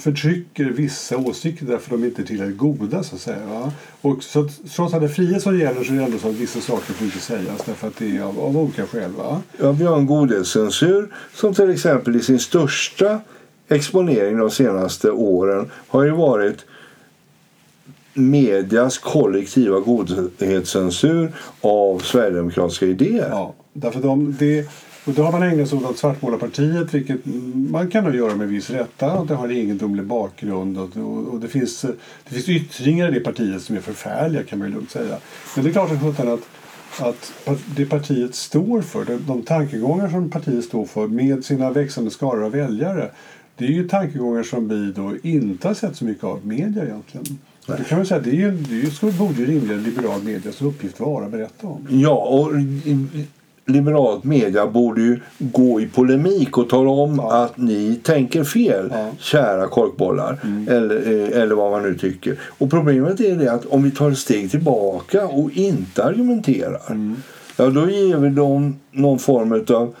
förtrycker 0.00 0.64
vissa 0.64 1.16
åsikter 1.16 1.66
därför 1.66 1.90
de 1.90 2.04
inte 2.04 2.22
är 2.22 2.26
tillräckligt 2.26 2.58
goda. 2.58 3.02
Så 3.02 3.14
att 3.14 3.20
säga, 3.20 3.46
va? 3.46 3.72
Och 4.00 4.22
så 4.22 4.48
trots 4.48 4.94
att 4.94 5.00
det 5.00 5.06
är 5.06 5.08
frihet 5.08 5.42
som 5.42 5.58
gäller 5.58 5.84
så 5.84 5.92
är 5.92 5.96
det 5.96 6.04
ändå 6.04 6.18
så 6.18 6.28
att 6.28 6.34
vissa 6.34 6.60
saker 6.60 6.92
får 6.92 7.04
inte 7.04 7.18
sägas 7.18 7.64
därför 7.66 7.88
att 7.88 7.96
det 7.96 8.16
är 8.16 8.22
av, 8.22 8.40
av 8.40 8.58
olika 8.58 8.86
skäl. 8.86 9.10
Va? 9.10 9.42
Ja, 9.60 9.72
vi 9.72 9.84
har 9.84 9.98
en 9.98 10.06
godhetscensur 10.06 11.14
som 11.34 11.54
till 11.54 11.70
exempel 11.70 12.16
i 12.16 12.20
sin 12.20 12.38
största 12.38 13.20
exponering 13.68 14.38
de 14.38 14.50
senaste 14.50 15.10
åren 15.10 15.70
har 15.88 16.04
ju 16.04 16.10
varit 16.10 16.64
medias 18.14 18.98
kollektiva 18.98 19.80
godhetscensur 19.80 21.32
av 21.60 21.98
sverigedemokratiska 21.98 22.86
idéer. 22.86 23.28
Ja, 23.30 23.54
därför 23.72 24.00
de, 24.00 24.36
det, 24.38 24.68
och 25.08 25.14
då 25.14 25.22
har 25.22 25.32
man 25.32 25.42
ägnat 25.42 25.68
sig 25.68 25.78
åt 25.78 25.90
att 25.90 25.98
svartmåla 25.98 26.38
partiet, 26.38 26.94
vilket 26.94 27.20
man 27.70 27.90
kan 27.90 28.04
nog 28.04 28.14
göra 28.14 28.36
med 28.36 28.48
viss 28.48 28.70
rätta. 28.70 29.12
Och 29.12 29.26
det 29.26 29.34
har 29.34 29.44
en 29.44 29.56
egendomlig 29.56 30.04
bakgrund 30.04 30.78
och, 30.78 30.96
och, 30.96 31.28
och, 31.28 31.40
det, 31.40 31.48
finns, 31.48 31.82
det 32.28 32.34
finns 32.34 32.48
yttringar 32.48 33.08
i 33.08 33.14
det 33.14 33.20
partiet 33.20 33.62
som 33.62 33.76
är 33.76 33.80
förfärliga 33.80 34.42
kan 34.42 34.58
man 34.58 34.68
ju 34.68 34.74
lugnt 34.74 34.90
säga. 34.90 35.18
Men 35.54 35.64
det 35.64 35.70
är 35.70 35.72
klart 35.72 35.90
att, 35.90 36.20
att, 37.00 37.32
att 37.46 37.58
det 37.76 37.86
partiet 37.86 38.34
står 38.34 38.82
för, 38.82 39.04
de, 39.04 39.24
de 39.26 39.42
tankegångar 39.42 40.08
som 40.08 40.30
partiet 40.30 40.64
står 40.64 40.86
för 40.86 41.06
med 41.06 41.44
sina 41.44 41.70
växande 41.70 42.10
skaror 42.10 42.44
av 42.44 42.52
väljare, 42.52 43.10
det 43.56 43.64
är 43.64 43.72
ju 43.72 43.88
tankegångar 43.88 44.42
som 44.42 44.68
vi 44.68 44.92
då 44.92 45.12
inte 45.22 45.68
har 45.68 45.74
sett 45.74 45.96
så 45.96 46.04
mycket 46.04 46.24
av 46.24 46.46
media 46.46 46.84
egentligen. 46.84 47.38
Det 47.66 47.84
kan 47.84 47.98
man 47.98 48.06
säga, 48.06 48.20
det, 48.20 48.30
är 48.30 48.34
ju, 48.34 48.50
det 48.50 48.74
är 48.74 49.04
ju, 49.04 49.12
borde 49.12 49.40
ju 49.40 49.46
rimligen 49.46 49.82
liberal 49.82 50.22
medias 50.22 50.62
uppgift 50.62 51.00
vara 51.00 51.24
att 51.24 51.30
berätta 51.30 51.66
om. 51.66 51.86
Ja, 51.90 52.14
och 52.14 52.52
liberalt 53.68 54.24
media 54.24 54.66
borde 54.66 55.00
ju 55.00 55.20
gå 55.38 55.80
i 55.80 55.88
polemik 55.88 56.58
och 56.58 56.68
tala 56.68 56.90
om 56.90 57.20
ja. 57.22 57.32
att 57.32 57.56
ni 57.56 58.00
tänker 58.02 58.44
fel, 58.44 58.88
ja. 58.92 59.10
kära 59.18 59.66
korkbollar. 59.66 60.38
Mm. 60.44 60.68
Eller, 60.68 60.96
eh, 60.96 61.28
eller 61.42 61.54
vad 61.54 61.70
man 61.70 61.82
nu 61.82 61.98
tycker. 61.98 62.38
Och 62.58 62.70
problemet 62.70 63.20
är 63.20 63.36
det 63.36 63.52
att 63.52 63.66
om 63.66 63.82
vi 63.82 63.90
tar 63.90 64.10
ett 64.10 64.18
steg 64.18 64.50
tillbaka 64.50 65.26
och 65.26 65.50
inte 65.52 66.04
argumenterar 66.04 66.90
mm. 66.90 67.16
ja, 67.56 67.66
då 67.66 67.90
ger 67.90 68.16
vi 68.16 68.28
dem 68.28 68.80
någon 68.90 69.18
form 69.18 69.64
av 69.68 69.94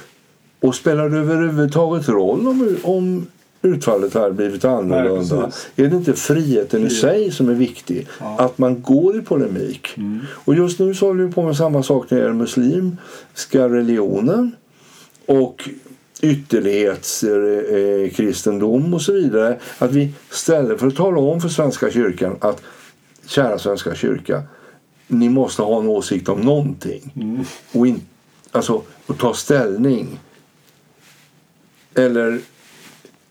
Och 0.60 0.76
spelar 0.76 1.10
det 1.10 1.18
överhuvudtaget 1.18 2.10
roll 2.10 2.48
om, 2.48 2.78
om 2.84 3.28
utfallet 3.62 4.14
hade 4.14 4.34
blivit 4.34 4.66
annorlunda. 4.66 5.36
Nej, 5.36 5.52
är 5.76 5.88
det 5.90 5.96
inte 5.96 6.14
friheten 6.14 6.70
Frihet. 6.70 6.92
i 6.92 6.96
sig 6.96 7.32
som 7.32 7.50
är 7.50 7.54
viktig? 7.54 8.08
Ja. 8.20 8.36
Att 8.40 8.58
man 8.58 8.82
går 8.82 9.18
i 9.18 9.22
polemik. 9.22 9.88
Mm. 9.98 10.20
Och 10.30 10.56
just 10.56 10.80
nu 10.80 10.94
så 10.94 11.08
håller 11.08 11.24
vi 11.24 11.32
på 11.32 11.44
med 11.44 11.58
samma 11.58 11.84
sak 11.84 12.10
när 12.10 12.18
det 12.18 12.24
gäller 12.24 12.36
muslimska 12.36 13.70
religionen 13.70 14.56
och 15.26 15.70
ytterlighetskristendom 16.22 18.94
och 18.94 19.02
så 19.02 19.14
vidare. 19.14 19.60
Att 19.78 19.92
vi 19.92 20.14
istället 20.32 20.80
för 20.80 20.88
att 20.88 20.96
tala 20.96 21.20
om 21.20 21.42
för 21.42 21.50
Svenska 21.50 21.92
kyrkan 21.92 22.36
att 22.40 22.62
kära 23.26 23.60
Svenska 23.60 23.96
kyrka, 23.96 24.44
ni 25.08 25.30
måste 25.30 25.62
ha 25.62 25.80
en 25.80 25.88
åsikt 25.88 26.30
om 26.30 26.42
någonting. 26.42 27.14
Mm. 27.16 27.44
Och, 27.72 27.88
in, 27.88 28.02
alltså, 28.52 28.82
och 29.06 29.18
ta 29.18 29.34
ställning. 29.34 30.20
Eller 31.96 32.40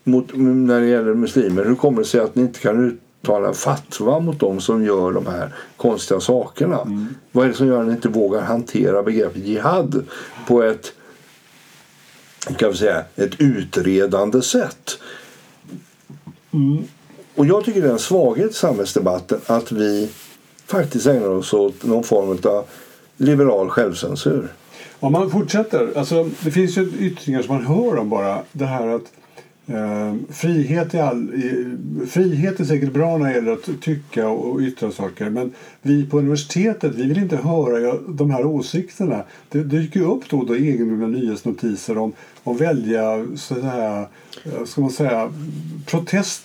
mot, 0.05 0.27
när 0.35 0.81
det 0.81 0.87
gäller 0.87 1.15
muslimer. 1.15 1.65
Hur 1.65 1.75
kommer 1.75 1.99
det 1.99 2.09
sig 2.09 2.21
att 2.21 2.35
ni 2.35 2.43
inte 2.43 2.61
kan 2.61 2.99
uttala 3.21 3.53
fatwa 3.53 4.21
mot 4.21 4.41
dem 4.41 4.61
som 4.61 4.85
gör 4.85 5.13
de 5.13 5.27
här 5.27 5.55
konstiga 5.77 6.21
sakerna? 6.21 6.81
Mm. 6.81 7.15
Vad 7.33 7.45
är 7.45 7.49
det 7.49 7.55
som 7.55 7.67
gör 7.67 7.81
att 7.81 7.87
ni 7.87 7.93
inte 7.93 8.09
vågar 8.09 8.41
hantera 8.41 9.03
begreppet 9.03 9.47
jihad 9.47 10.05
på 10.47 10.63
ett 10.63 10.93
kan 12.57 12.71
vi 12.71 12.77
säga, 12.77 13.05
ett 13.17 13.41
utredande 13.41 14.43
sätt? 14.43 14.99
Mm. 16.53 16.85
Och 17.35 17.47
jag 17.47 17.65
tycker 17.65 17.83
det 17.83 17.89
är 17.89 17.93
en 17.93 17.99
svaghet 17.99 18.51
i 18.51 18.55
samhällsdebatten 18.55 19.41
att 19.47 19.73
vi 19.73 20.11
faktiskt 20.67 21.07
ägnar 21.07 21.29
oss 21.29 21.53
åt 21.53 21.85
någon 21.85 22.05
form 22.05 22.39
av 22.45 22.65
liberal 23.17 23.69
självcensur. 23.69 24.49
Om 25.01 25.13
man 25.13 25.31
fortsätter, 25.31 25.93
alltså 25.97 26.31
det 26.41 26.51
finns 26.51 26.79
ju 26.79 26.93
yttringar 26.99 27.43
som 27.43 27.55
man 27.55 27.67
hör 27.67 27.97
om 27.97 28.09
bara. 28.09 28.43
Det 28.53 28.65
här 28.65 28.87
att 28.89 29.13
Ehm, 29.75 30.27
frihet, 30.31 30.95
är 30.95 31.03
all, 31.03 31.29
frihet 32.09 32.61
är 32.61 32.65
säkert 32.65 32.93
bra 32.93 33.19
när 33.19 33.27
det 33.27 33.35
gäller 33.35 33.53
att 33.53 33.69
tycka 33.81 34.29
och 34.29 34.61
yttra 34.61 34.93
saker 34.93 35.31
men 35.31 35.53
vi 35.83 36.07
på 36.07 36.19
universitetet 36.19 36.95
vi 36.95 37.07
vill 37.07 37.19
inte 37.19 37.37
höra 37.37 37.99
de 38.09 38.31
här 38.31 38.47
åsikterna. 38.47 39.25
Det 39.49 39.63
dyker 39.63 40.01
upp 40.01 40.31
då 40.31 40.39
och 40.39 40.47
då 40.47 40.57
egendomliga 40.57 41.09
nyhetsnotiser 41.09 41.99
om, 41.99 42.13
om 42.45 42.57
välja 42.57 43.27
så 43.37 43.61
här, 43.61 44.07
eh, 44.45 44.65
ska 44.65 44.81
man 44.81 44.91
säga, 44.91 45.33
protest, 45.87 46.45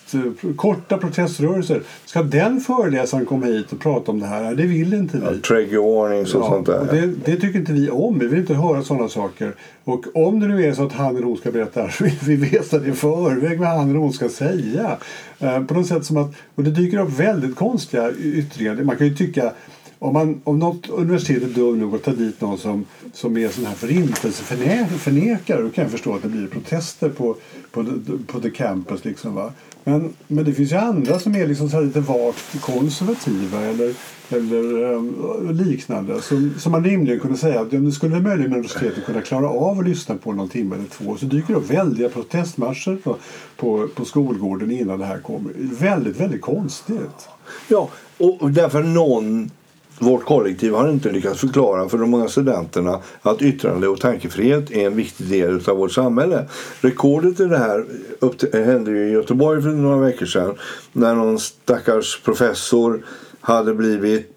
korta 0.56 0.98
proteströrelser. 0.98 1.82
Ska 2.04 2.22
den 2.22 2.60
föreläsaren 2.60 3.26
komma 3.26 3.46
hit 3.46 3.72
och 3.72 3.80
prata 3.80 4.12
om 4.12 4.20
det 4.20 4.26
här? 4.26 4.54
Det 4.54 4.66
vill 4.66 4.94
inte 4.94 5.18
vi. 5.18 5.24
Ja, 5.24 5.32
trigger 5.48 5.78
warnings 5.78 6.34
och 6.34 6.42
ja, 6.42 6.48
sånt 6.48 6.66
där. 6.66 6.80
Och 6.80 6.86
det, 6.86 7.06
det, 7.06 7.36
tycker 7.36 7.58
inte 7.58 7.72
vi 7.72 7.90
om. 7.90 8.18
Vi 8.18 8.26
vill 8.26 8.38
inte 8.38 8.54
höra 8.54 8.82
sådana 8.82 9.08
saker. 9.08 9.54
Och 9.84 10.04
om 10.14 10.40
det 10.40 10.46
nu 10.46 10.64
är 10.64 10.72
så 10.72 10.86
att 10.86 10.92
han 10.92 11.16
eller 11.16 11.26
hon 11.26 11.36
ska 11.36 11.50
berätta 11.50 11.82
här 11.82 11.88
så 11.88 12.04
vill 12.04 12.18
vi 12.22 12.36
veta 12.36 12.78
det 12.78 12.88
i 12.88 12.92
förväg 12.92 13.58
vad 13.58 13.68
han 13.68 13.90
eller 13.90 13.98
hon 13.98 14.12
ska 14.12 14.28
säga. 14.28 14.96
Eh, 15.38 15.64
på 15.64 15.74
något 15.74 15.86
sätt 15.86 16.04
som 16.04 16.16
att, 16.16 16.34
och 16.54 16.64
det 16.64 16.70
dyker 16.70 16.98
upp 16.98 17.18
väldigt 17.18 17.56
konstiga 17.56 18.10
yttringar. 18.12 18.74
Man 18.74 18.96
kan 18.96 19.06
ju 19.06 19.14
tycka 19.14 19.52
om, 19.98 20.12
man, 20.12 20.40
om 20.44 20.58
något 20.58 20.88
universitet 20.88 21.42
är 21.42 21.46
dum 21.46 21.78
nog 21.78 21.94
att 21.94 22.02
ta 22.02 22.10
dit 22.10 22.40
någon 22.40 22.58
som, 22.58 22.84
som 23.12 23.36
är 23.36 23.48
sån 23.48 23.66
här 23.66 23.74
förintelseförnekare 23.74 25.62
då 25.62 25.70
kan 25.70 25.82
jag 25.82 25.90
förstå 25.90 26.14
att 26.14 26.22
det 26.22 26.28
blir 26.28 26.46
protester 26.46 27.08
på, 27.08 27.36
på, 27.70 27.84
på 28.26 28.40
the 28.40 28.50
campus. 28.50 29.04
Liksom, 29.04 29.34
va? 29.34 29.52
Men, 29.84 30.12
men 30.26 30.44
det 30.44 30.52
finns 30.52 30.72
ju 30.72 30.76
andra 30.76 31.18
som 31.18 31.34
är 31.34 31.46
liksom 31.46 31.70
så 31.70 31.80
lite 31.80 32.00
vagt 32.00 32.60
konservativa 32.60 33.60
eller, 33.60 33.94
eller 34.28 34.92
um, 34.92 35.50
liknande 35.52 36.22
som, 36.22 36.54
som 36.58 36.72
man 36.72 36.84
rimligen 36.84 37.20
kunde 37.20 37.38
säga 37.38 37.60
att 37.60 37.70
det 37.70 37.92
skulle 37.92 38.20
möjligen 38.20 38.52
universitetet 38.52 39.04
kunna 39.04 39.20
klara 39.20 39.48
av 39.48 39.78
att 39.78 39.88
lyssna 39.88 40.16
på 40.16 40.32
någon 40.32 40.48
timme 40.48 40.74
eller 40.74 40.86
två. 40.86 41.16
Så 41.16 41.26
dyker 41.26 41.54
det 41.54 41.60
upp 41.60 41.70
väldiga 41.70 42.08
protestmarscher 42.08 42.96
på, 42.96 43.16
på, 43.56 43.88
på 43.94 44.04
skolgården 44.04 44.70
innan 44.70 44.98
det 44.98 45.06
här 45.06 45.18
kommer. 45.18 45.52
Väldigt, 45.56 46.20
väldigt 46.20 46.40
konstigt. 46.40 47.28
Ja, 47.68 47.88
och 48.18 48.50
därför 48.50 48.82
någon 48.82 49.50
vårt 49.98 50.24
kollektiv 50.24 50.72
har 50.72 50.90
inte 50.90 51.12
lyckats 51.12 51.40
förklara 51.40 51.88
för 51.88 51.98
de 51.98 52.10
många 52.10 52.28
studenterna 52.28 53.00
att 53.22 53.42
yttrande 53.42 53.88
och 53.88 54.00
tankefrihet 54.00 54.70
är 54.70 54.86
en 54.86 54.96
viktig 54.96 55.28
del 55.28 55.60
av 55.68 55.76
vårt 55.76 55.92
samhälle. 55.92 56.44
Rekordet 56.80 57.40
i 57.40 57.44
det 57.44 57.58
här 57.58 57.84
hände 58.64 58.90
i 58.90 59.10
Göteborg 59.10 59.62
för 59.62 59.68
några 59.68 59.96
veckor 59.96 60.26
sedan 60.26 60.54
när 60.92 61.14
någon 61.14 61.38
stackars 61.38 62.20
professor 62.24 63.04
hade 63.40 63.74
blivit 63.74 64.36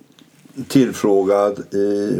tillfrågad 0.67 1.73
i... 1.73 2.13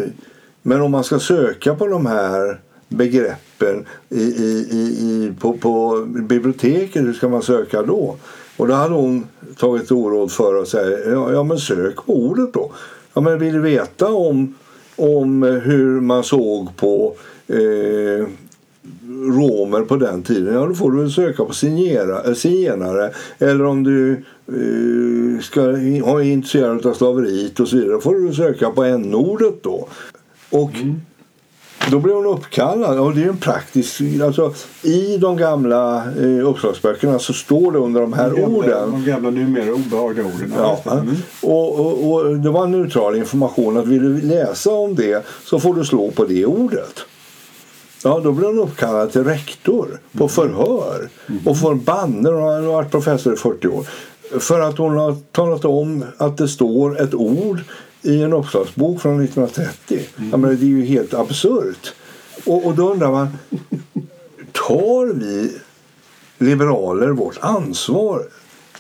Men 0.62 0.82
om 0.82 0.92
man 0.92 1.04
ska 1.04 1.20
söka 1.20 1.76
på 1.76 1.88
de 1.88 2.06
här 2.06 2.60
begreppen 2.88 3.86
i, 4.10 4.22
i, 4.22 4.68
i, 5.00 5.34
på, 5.40 5.58
på 5.58 6.06
biblioteket, 6.06 7.02
hur 7.02 7.14
ska 7.14 7.30
man 7.30 7.42
söka 7.42 7.82
då? 7.82 8.16
Och 8.58 8.68
då 8.68 8.74
hade 8.74 8.94
hon 8.94 9.28
tagit 9.58 9.92
oråd 9.92 10.32
för 10.32 10.62
att 10.62 10.68
säga 10.68 11.12
ja, 11.12 11.32
ja 11.32 11.44
men 11.44 11.58
sök 11.58 11.96
på 11.96 12.14
ordet 12.14 12.54
då. 12.54 12.72
Ja, 13.14 13.22
men 13.22 13.40
vill 13.40 13.54
du 13.54 13.60
veta 13.60 14.14
om, 14.14 14.56
om 14.96 15.44
hur 15.44 16.02
man 16.02 16.24
såg 16.24 16.76
på 16.76 17.16
eh, 17.48 18.28
romer 19.10 19.82
på 19.82 19.96
den 19.96 20.24
tiden, 20.24 20.54
ja 20.54 20.66
då 20.66 20.74
får 20.74 20.92
du 20.92 20.98
väl 20.98 21.12
söka 21.12 21.46
på 21.46 21.54
eh, 21.66 22.34
zigenare. 22.34 23.12
Eller 23.40 23.66
om 23.66 23.84
du 23.84 24.12
eh, 24.48 25.42
ska 25.42 25.62
ha 26.12 26.24
intresserad 26.24 26.86
av 26.86 26.94
slaveriet 26.94 27.60
och 27.60 27.68
så 27.68 27.76
vidare, 27.76 27.94
då 27.94 28.02
får 28.02 28.16
du 28.16 28.34
söka 28.34 28.70
på 28.70 28.84
n-ordet 28.84 29.64
då. 29.64 29.88
Och 30.50 30.76
mm. 30.76 31.02
Då 31.92 32.00
blev 32.00 32.16
hon 32.16 32.26
uppkallad. 32.26 33.00
Och 33.00 33.16
det 33.16 33.24
är 33.24 33.30
en 33.30 33.38
praktisk... 33.38 34.02
Alltså, 34.24 34.54
I 34.82 35.18
de 35.18 35.38
gamla 35.38 36.04
eh, 36.20 36.50
uppslagsböckerna 36.50 37.20
så 37.20 37.34
står 37.34 37.72
det 37.72 37.80
under 37.80 38.02
de 38.02 38.14
här 38.14 38.30
de 38.30 38.42
gamla, 38.42 38.58
orden. 38.58 38.92
De 38.92 39.06
gamla 39.06 39.30
numera 39.30 39.74
obehagliga 39.74 40.26
orden. 40.26 40.54
Ja. 40.58 40.82
Mm. 40.92 41.16
Och, 41.42 41.80
och, 41.80 42.12
och, 42.12 42.36
det 42.36 42.50
var 42.50 42.68
neutral 42.68 43.16
information 43.16 43.78
att 43.78 43.88
vill 43.88 44.04
du 44.04 44.22
läsa 44.22 44.72
om 44.72 44.96
det 44.96 45.26
så 45.46 45.60
får 45.60 45.74
du 45.74 45.86
slå 45.86 46.12
på 46.12 46.26
det 46.26 46.46
ordet. 46.46 47.06
Ja, 48.04 48.22
då 48.24 48.32
blev 48.32 48.50
hon 48.50 48.60
uppkallad 48.60 49.12
till 49.12 49.24
rektor 49.24 49.88
på 50.12 50.24
mm. 50.24 50.30
förhör 50.30 51.10
mm. 51.28 51.48
och 51.48 51.60
får 51.60 51.76
banner. 51.76 52.32
Hon 52.32 52.44
har 52.44 52.62
varit 52.62 52.92
professor 52.92 53.34
i 53.34 53.36
40 53.36 53.68
år. 53.68 53.86
För 54.40 54.60
att 54.60 54.78
hon 54.78 54.98
har 54.98 55.16
talat 55.32 55.66
om 55.66 56.06
att 56.18 56.38
det 56.38 56.48
står 56.48 57.02
ett 57.02 57.14
ord 57.14 57.60
i 58.02 58.24
en 58.24 58.34
uppslagsbok 58.34 59.02
från 59.02 59.24
1930. 59.24 60.00
Mm. 60.18 60.30
Jag 60.30 60.40
menar, 60.40 60.54
det 60.54 60.66
är 60.66 60.68
ju 60.68 60.86
helt 60.86 61.14
absurt. 61.14 61.94
Och, 62.46 62.66
och 62.66 62.76
då 62.76 62.92
undrar 62.92 63.12
man, 63.12 63.38
tar 64.52 65.14
vi 65.14 65.58
liberaler 66.38 67.10
vårt 67.10 67.38
ansvar 67.40 68.24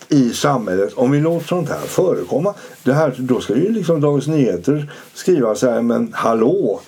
i 0.09 0.29
samhället 0.29 0.93
om 0.93 1.11
vi 1.11 1.19
låter 1.19 1.47
sånt 1.47 1.69
här 1.69 1.79
förekomma? 1.79 2.53
Det 2.83 2.93
här, 2.93 3.15
då 3.17 3.41
ska 3.41 3.55
ju 3.55 3.71
liksom 3.71 4.01
Dagens 4.01 4.27
Nyheter 4.27 4.91
skriva 5.13 5.55
så 5.55 5.69
här, 5.69 5.81
men 5.81 6.13
hallå, 6.13 6.79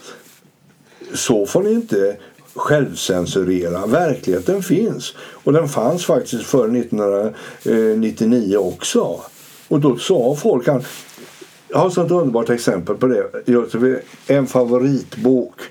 så 1.13 1.45
får 1.45 1.63
ni 1.63 1.71
inte 1.71 2.17
självcensurera. 2.55 3.85
Verkligheten 3.85 4.63
finns. 4.63 5.13
Och 5.17 5.53
den 5.53 5.69
fanns 5.69 6.05
faktiskt 6.05 6.43
före 6.43 6.79
1999 6.79 8.57
också. 8.57 9.21
Och 9.67 9.79
då 9.79 9.97
sa 9.97 10.35
folk 10.35 10.67
att 10.67 10.85
jag 11.71 11.79
har 11.79 11.87
ett 11.87 11.93
sånt 11.93 12.11
underbart 12.11 12.49
exempel 12.49 12.95
på 12.95 13.07
det. 13.07 14.01
En 14.27 14.47
favoritbok 14.47 15.61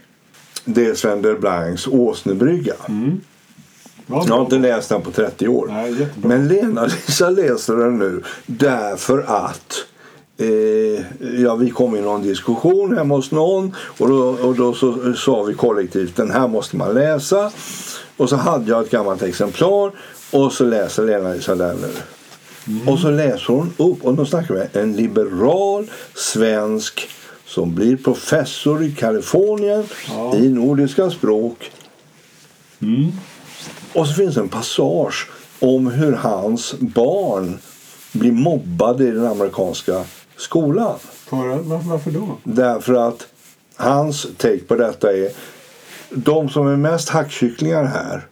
det 0.65 0.87
är 0.87 0.95
Sven 0.95 1.23
Delblancs 1.23 1.87
Åsnebrygga. 1.87 2.75
Mm. 2.89 3.21
Ja, 4.07 4.25
jag 4.27 4.35
har 4.35 4.41
inte 4.41 4.59
läst 4.59 4.89
den 4.89 5.03
på 5.03 5.11
30 5.11 5.49
år. 5.49 5.67
Nej, 5.71 6.09
Men 6.23 6.49
Lena-Lisa 6.49 7.31
läser 7.31 7.77
den 7.77 7.99
nu 7.99 8.23
därför 8.47 9.25
att 9.27 9.85
eh, 10.39 11.05
ja, 11.43 11.55
vi 11.55 11.71
kom 11.71 11.97
i 11.97 12.01
någon 12.01 12.23
diskussion 12.23 12.97
hemma 12.97 13.15
hos 13.15 13.31
någon 13.31 13.77
och 13.99 14.09
då, 14.09 14.29
och 14.29 14.55
då 14.55 14.75
så, 14.75 15.15
sa 15.15 15.43
vi 15.43 15.55
kollektivt 15.55 16.17
den 16.17 16.31
här 16.31 16.49
måste 16.49 16.77
man 16.77 16.95
läsa. 16.95 17.53
Och 18.17 18.29
så 18.29 18.37
hade 18.37 18.71
jag 18.71 18.85
ett 18.85 18.91
gammalt 18.91 19.23
exemplar 19.23 19.93
och 20.33 20.53
så 20.53 20.65
läser 20.65 21.05
Lena-Lisa 21.05 21.55
den 21.55 21.77
nu. 21.77 21.89
Mm. 22.67 22.89
Och 22.89 22.99
så 22.99 23.11
läser 23.11 23.47
hon 23.47 23.73
upp, 23.77 24.05
och 24.05 24.15
då 24.15 24.27
snackar 24.27 24.55
vi 24.55 24.81
en 24.81 24.93
liberal 24.97 25.91
svensk 26.15 27.09
som 27.47 27.75
blir 27.75 27.97
professor 27.97 28.83
i 28.85 28.93
Kalifornien 28.93 29.85
ja. 30.09 30.37
i 30.37 30.49
nordiska 30.49 31.11
språk. 31.11 31.71
Mm. 32.83 33.13
Och 33.93 34.07
så 34.07 34.15
finns 34.15 34.37
en 34.37 34.49
passage 34.49 35.29
om 35.61 35.87
hur 35.87 36.13
hans 36.13 36.75
barn 36.79 37.59
blir 38.13 38.33
mobbade 38.33 39.05
i 39.05 39.11
den 39.11 39.27
amerikanska 39.27 40.05
skolan. 40.37 40.99
För, 40.99 41.57
varför 41.89 42.11
då? 42.11 42.37
Därför 42.45 43.09
att 43.09 43.27
hans 43.77 44.27
take 44.37 44.59
på 44.59 44.77
detta 44.77 45.13
är 45.13 45.31
de 46.11 46.49
som 46.49 46.69
är 46.69 46.77
mest 46.77 47.09
hackkycklingar 47.09 47.85
här 47.85 48.27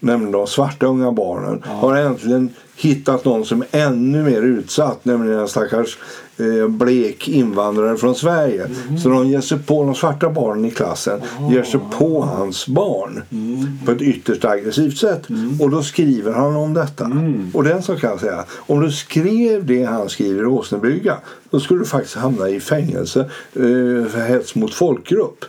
nämligen 0.00 0.32
de 0.32 0.46
svarta 0.46 0.86
unga 0.86 1.12
barnen, 1.12 1.62
ja. 1.64 1.70
har 1.70 1.96
äntligen 1.96 2.50
hittat 2.76 3.24
någon 3.24 3.44
som 3.44 3.62
är 3.62 3.86
ännu 3.86 4.22
mer 4.22 4.42
utsatt, 4.42 5.04
nämligen 5.04 5.38
en 5.38 5.48
stackars 5.48 5.98
eh, 6.36 6.68
blek 6.68 7.28
invandrare 7.28 7.96
från 7.96 8.14
Sverige. 8.14 8.64
Mm. 8.64 8.98
Så 8.98 9.08
de 9.08 9.28
ger 9.28 9.40
sig 9.40 9.58
på 9.58 9.84
de 9.84 9.94
svarta 9.94 10.30
barnen 10.30 10.64
i 10.64 10.70
klassen, 10.70 11.20
oh. 11.40 11.52
ger 11.52 11.62
sig 11.62 11.80
på 11.98 12.22
hans 12.22 12.66
barn 12.66 13.22
mm. 13.32 13.78
på 13.84 13.92
ett 13.92 14.02
ytterst 14.02 14.44
aggressivt 14.44 14.98
sätt. 14.98 15.30
Mm. 15.30 15.60
Och 15.60 15.70
då 15.70 15.82
skriver 15.82 16.32
han 16.32 16.56
om 16.56 16.74
detta. 16.74 17.04
Mm. 17.04 17.50
Och 17.54 17.64
den 17.64 17.82
som 17.82 17.96
kan 17.96 18.18
säga, 18.18 18.44
om 18.58 18.80
du 18.80 18.90
skrev 18.90 19.66
det 19.66 19.84
han 19.84 20.08
skriver 20.08 20.42
i 20.42 20.46
Åsnebrygga, 20.46 21.16
då 21.50 21.60
skulle 21.60 21.80
du 21.80 21.86
faktiskt 21.86 22.16
hamna 22.16 22.48
i 22.48 22.60
fängelse 22.60 23.20
eh, 23.52 24.06
för 24.10 24.28
hets 24.28 24.54
mot 24.54 24.74
folkgrupp. 24.74 25.44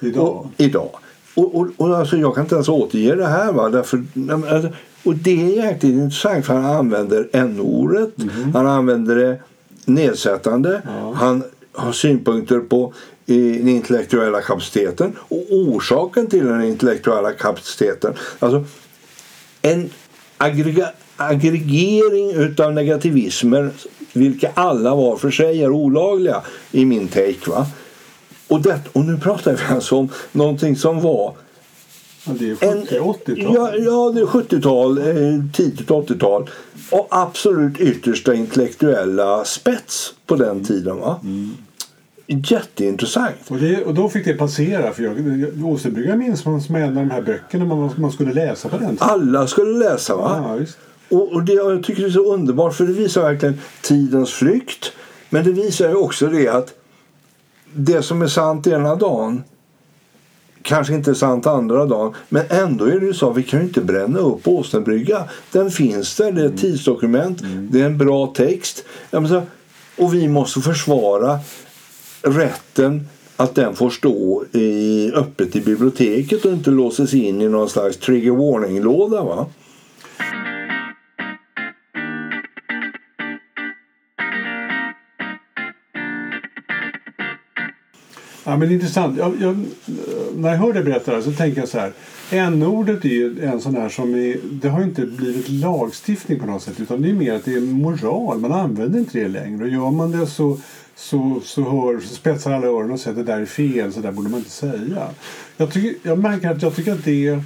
Idag? 0.00 0.36
Och, 0.36 0.46
idag. 0.56 0.90
Och, 1.34 1.54
och, 1.54 1.68
och 1.76 1.98
alltså 1.98 2.16
jag 2.16 2.34
kan 2.34 2.44
inte 2.44 2.54
ens 2.54 2.68
återge 2.68 3.14
det 3.14 3.26
här. 3.26 3.52
Va? 3.52 3.68
Därför, 3.68 4.04
alltså, 4.50 4.68
och 5.04 5.14
det 5.14 5.42
är 5.42 5.64
jäkligt 5.64 5.94
intressant 5.94 6.46
för 6.46 6.54
han 6.54 6.76
använder 6.76 7.28
n-ordet. 7.32 8.18
Mm. 8.18 8.54
Han 8.54 8.66
använder 8.66 9.16
det 9.16 9.40
nedsättande. 9.84 10.82
Ja. 10.84 11.12
Han 11.14 11.42
har 11.72 11.92
synpunkter 11.92 12.60
på 12.60 12.92
den 13.26 13.68
intellektuella 13.68 14.40
kapaciteten 14.40 15.16
och 15.18 15.44
orsaken 15.50 16.26
till 16.26 16.46
den 16.46 16.64
intellektuella 16.64 17.32
kapaciteten. 17.32 18.14
Alltså 18.38 18.64
en 19.62 19.90
aggrega, 20.36 20.90
aggregering 21.16 22.30
utav 22.30 22.72
negativismer 22.72 23.70
vilka 24.12 24.50
alla 24.54 24.94
var 24.94 25.16
för 25.16 25.30
sig 25.30 25.62
är 25.62 25.70
olagliga 25.70 26.42
i 26.72 26.84
min 26.84 27.08
take. 27.08 27.50
Va? 27.50 27.66
Och, 28.50 28.62
det, 28.62 28.80
och 28.92 29.04
nu 29.04 29.18
pratar 29.18 29.52
vi 29.52 29.74
alltså 29.74 29.96
om 29.96 30.08
någonting 30.32 30.76
som 30.76 31.00
var 31.00 31.34
Ja, 32.26 32.32
det 32.38 32.50
är 32.50 32.54
70-80-tal. 32.54 33.54
Ja, 33.54 33.74
ja, 33.76 34.12
det 34.14 34.20
är 34.20 34.24
70-tal, 34.24 34.98
eh, 34.98 35.44
tidigt 35.52 35.88
80-tal. 35.88 36.50
Och 36.90 37.08
absolut 37.10 37.80
yttersta 37.80 38.34
intellektuella 38.34 39.44
spets 39.44 40.14
på 40.26 40.36
den 40.36 40.50
mm. 40.50 40.64
tiden. 40.64 40.96
Va? 40.96 41.20
Mm. 41.22 41.56
Jätteintressant. 42.26 43.34
Och, 43.48 43.56
det, 43.56 43.84
och 43.84 43.94
då 43.94 44.08
fick 44.08 44.24
det 44.24 44.34
passera. 44.34 44.92
För 44.92 45.02
jag, 45.02 45.64
Åsebrygga 45.64 46.16
minns 46.16 46.44
man 46.44 46.60
som 46.60 46.74
en 46.74 46.88
av 46.88 46.94
de 46.94 47.10
här 47.10 47.22
böckerna 47.22 47.64
man, 47.64 47.90
man 47.96 48.12
skulle 48.12 48.32
läsa 48.32 48.68
på 48.68 48.78
den 48.78 48.96
tiden. 48.96 49.10
Alla 49.10 49.46
skulle 49.46 49.78
läsa 49.78 50.16
va? 50.16 50.56
Ja. 50.58 50.66
Och, 51.16 51.32
och 51.32 51.42
det, 51.42 51.52
jag 51.52 51.84
tycker 51.84 52.02
det 52.02 52.08
är 52.08 52.12
så 52.12 52.34
underbart 52.34 52.74
för 52.74 52.86
det 52.86 52.92
visar 52.92 53.22
verkligen 53.22 53.60
tidens 53.82 54.30
flykt. 54.30 54.92
Men 55.28 55.44
det 55.44 55.52
visar 55.52 55.88
ju 55.88 55.94
också 55.94 56.26
det 56.26 56.48
att 56.48 56.74
det 57.74 58.02
som 58.02 58.22
är 58.22 58.26
sant 58.26 58.66
ena 58.66 58.94
dagen 58.94 59.42
kanske 60.62 60.94
inte 60.94 61.10
är 61.10 61.14
sant 61.14 61.46
andra 61.46 61.86
dagen. 61.86 62.14
Men 62.28 62.44
ändå 62.48 62.84
är 62.84 63.00
det 63.00 63.06
ju 63.06 63.14
så 63.14 63.30
vi 63.30 63.42
kan 63.42 63.60
ju 63.60 63.66
inte 63.66 63.80
bränna 63.80 64.18
upp 64.18 64.48
Åsnebrygga. 64.48 65.24
Den 65.52 65.70
finns 65.70 66.16
där, 66.16 66.32
det 66.32 66.40
är 66.40 66.44
ett 66.44 66.50
mm. 66.50 66.56
tidsdokument, 66.56 67.40
mm. 67.40 67.68
det 67.72 67.80
är 67.80 67.86
en 67.86 67.98
bra 67.98 68.26
text. 68.26 68.84
Och 69.96 70.14
vi 70.14 70.28
måste 70.28 70.60
försvara 70.60 71.38
rätten 72.22 73.08
att 73.36 73.54
den 73.54 73.76
får 73.76 73.90
stå 73.90 74.44
i, 74.52 75.12
öppet 75.14 75.56
i 75.56 75.60
biblioteket 75.60 76.44
och 76.44 76.52
inte 76.52 76.70
låses 76.70 77.14
in 77.14 77.42
i 77.42 77.48
någon 77.48 77.68
slags 77.68 77.96
trigger 77.96 78.30
warning-låda. 78.30 79.22
Va? 79.22 79.46
Ja, 88.50 88.56
men 88.56 88.72
intressant. 88.72 89.18
Jag, 89.18 89.34
jag, 89.40 89.64
när 90.36 90.48
jag 90.48 90.56
hör 90.56 90.72
dig 90.72 90.82
berätta 90.82 91.10
det 91.10 91.16
här 91.16 91.24
så 91.24 91.32
tänker 91.32 91.60
jag 91.60 91.68
så 91.68 91.78
här. 91.78 91.92
N-ordet 92.30 93.04
är 93.04 93.08
ju 93.08 93.44
en 93.44 93.60
sån 93.60 93.74
här 93.74 93.88
som 93.88 94.14
är, 94.14 94.36
det 94.50 94.68
har 94.68 94.82
inte 94.82 95.06
blivit 95.06 95.48
lagstiftning 95.48 96.40
på 96.40 96.46
något 96.46 96.62
sätt 96.62 96.80
utan 96.80 97.02
det 97.02 97.10
är 97.10 97.14
mer 97.14 97.34
att 97.34 97.44
det 97.44 97.54
är 97.54 97.60
moral. 97.60 98.38
Man 98.38 98.52
använder 98.52 98.98
inte 98.98 99.18
det 99.18 99.28
längre 99.28 99.64
och 99.64 99.68
gör 99.68 99.90
man 99.90 100.10
det 100.10 100.26
så, 100.26 100.58
så, 100.96 101.40
så, 101.44 101.62
hör, 101.62 102.00
så 102.00 102.14
spetsar 102.14 102.52
alla 102.52 102.66
öronen 102.66 102.90
och 102.90 103.00
säger 103.00 103.20
att 103.20 103.26
det 103.26 103.32
där 103.32 103.40
är 103.40 103.46
fel, 103.46 103.92
så 103.92 104.00
där 104.00 104.12
borde 104.12 104.28
man 104.28 104.38
inte 104.38 104.50
säga. 104.50 105.08
Jag, 105.56 105.72
tycker, 105.72 106.08
jag 106.08 106.18
märker 106.18 106.50
att 106.50 106.62
jag 106.62 106.76
tycker 106.76 106.92
att 106.92 107.04
det 107.04 107.42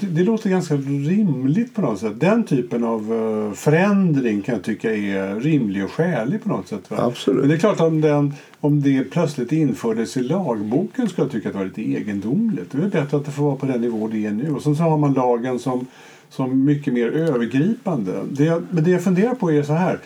det, 0.00 0.22
låter 0.22 0.50
ganska 0.50 0.76
rimligt 0.76 1.74
på 1.74 1.80
något 1.80 2.00
sätt. 2.00 2.20
Den 2.20 2.44
typen 2.44 2.84
av 2.84 3.12
uh, 3.12 3.52
förändring 3.52 4.42
kan 4.42 4.54
jag 4.54 4.64
tycka 4.64 4.94
är 4.94 5.40
rimlig 5.40 5.84
och 5.84 5.90
skälig 5.90 6.42
på 6.42 6.48
något 6.48 6.68
sätt. 6.68 6.90
Va? 6.90 6.96
Absolut. 7.00 7.40
Men 7.40 7.48
det 7.48 7.54
är 7.54 7.58
klart 7.58 7.80
om, 7.80 8.00
den, 8.00 8.34
om 8.60 8.82
det 8.82 9.04
plötsligt 9.04 9.52
infördes 9.52 10.16
i 10.16 10.22
lagboken 10.22 11.08
skulle 11.08 11.24
jag 11.24 11.32
tycka 11.32 11.48
att 11.48 11.52
det 11.52 11.58
var 11.58 11.66
lite 11.66 11.82
egendomligt. 11.82 12.72
Det 12.72 12.78
är 12.78 12.88
bättre 12.88 13.16
att 13.16 13.24
det 13.24 13.30
får 13.30 13.44
vara 13.44 13.56
på 13.56 13.66
den 13.66 13.80
nivå 13.80 14.08
det 14.08 14.26
är 14.26 14.30
nu. 14.30 14.54
Och 14.54 14.62
sen 14.62 14.76
så 14.76 14.82
har 14.82 14.98
man 14.98 15.12
lagen 15.12 15.58
som, 15.58 15.86
som 16.28 16.64
mycket 16.64 16.92
mer 16.92 17.08
övergripande. 17.08 18.12
Det 18.30 18.44
jag, 18.44 18.62
men 18.70 18.84
det 18.84 18.90
jag 18.90 19.04
funderar 19.04 19.34
på 19.34 19.52
är 19.52 19.62
så 19.62 19.72
här. 19.72 19.98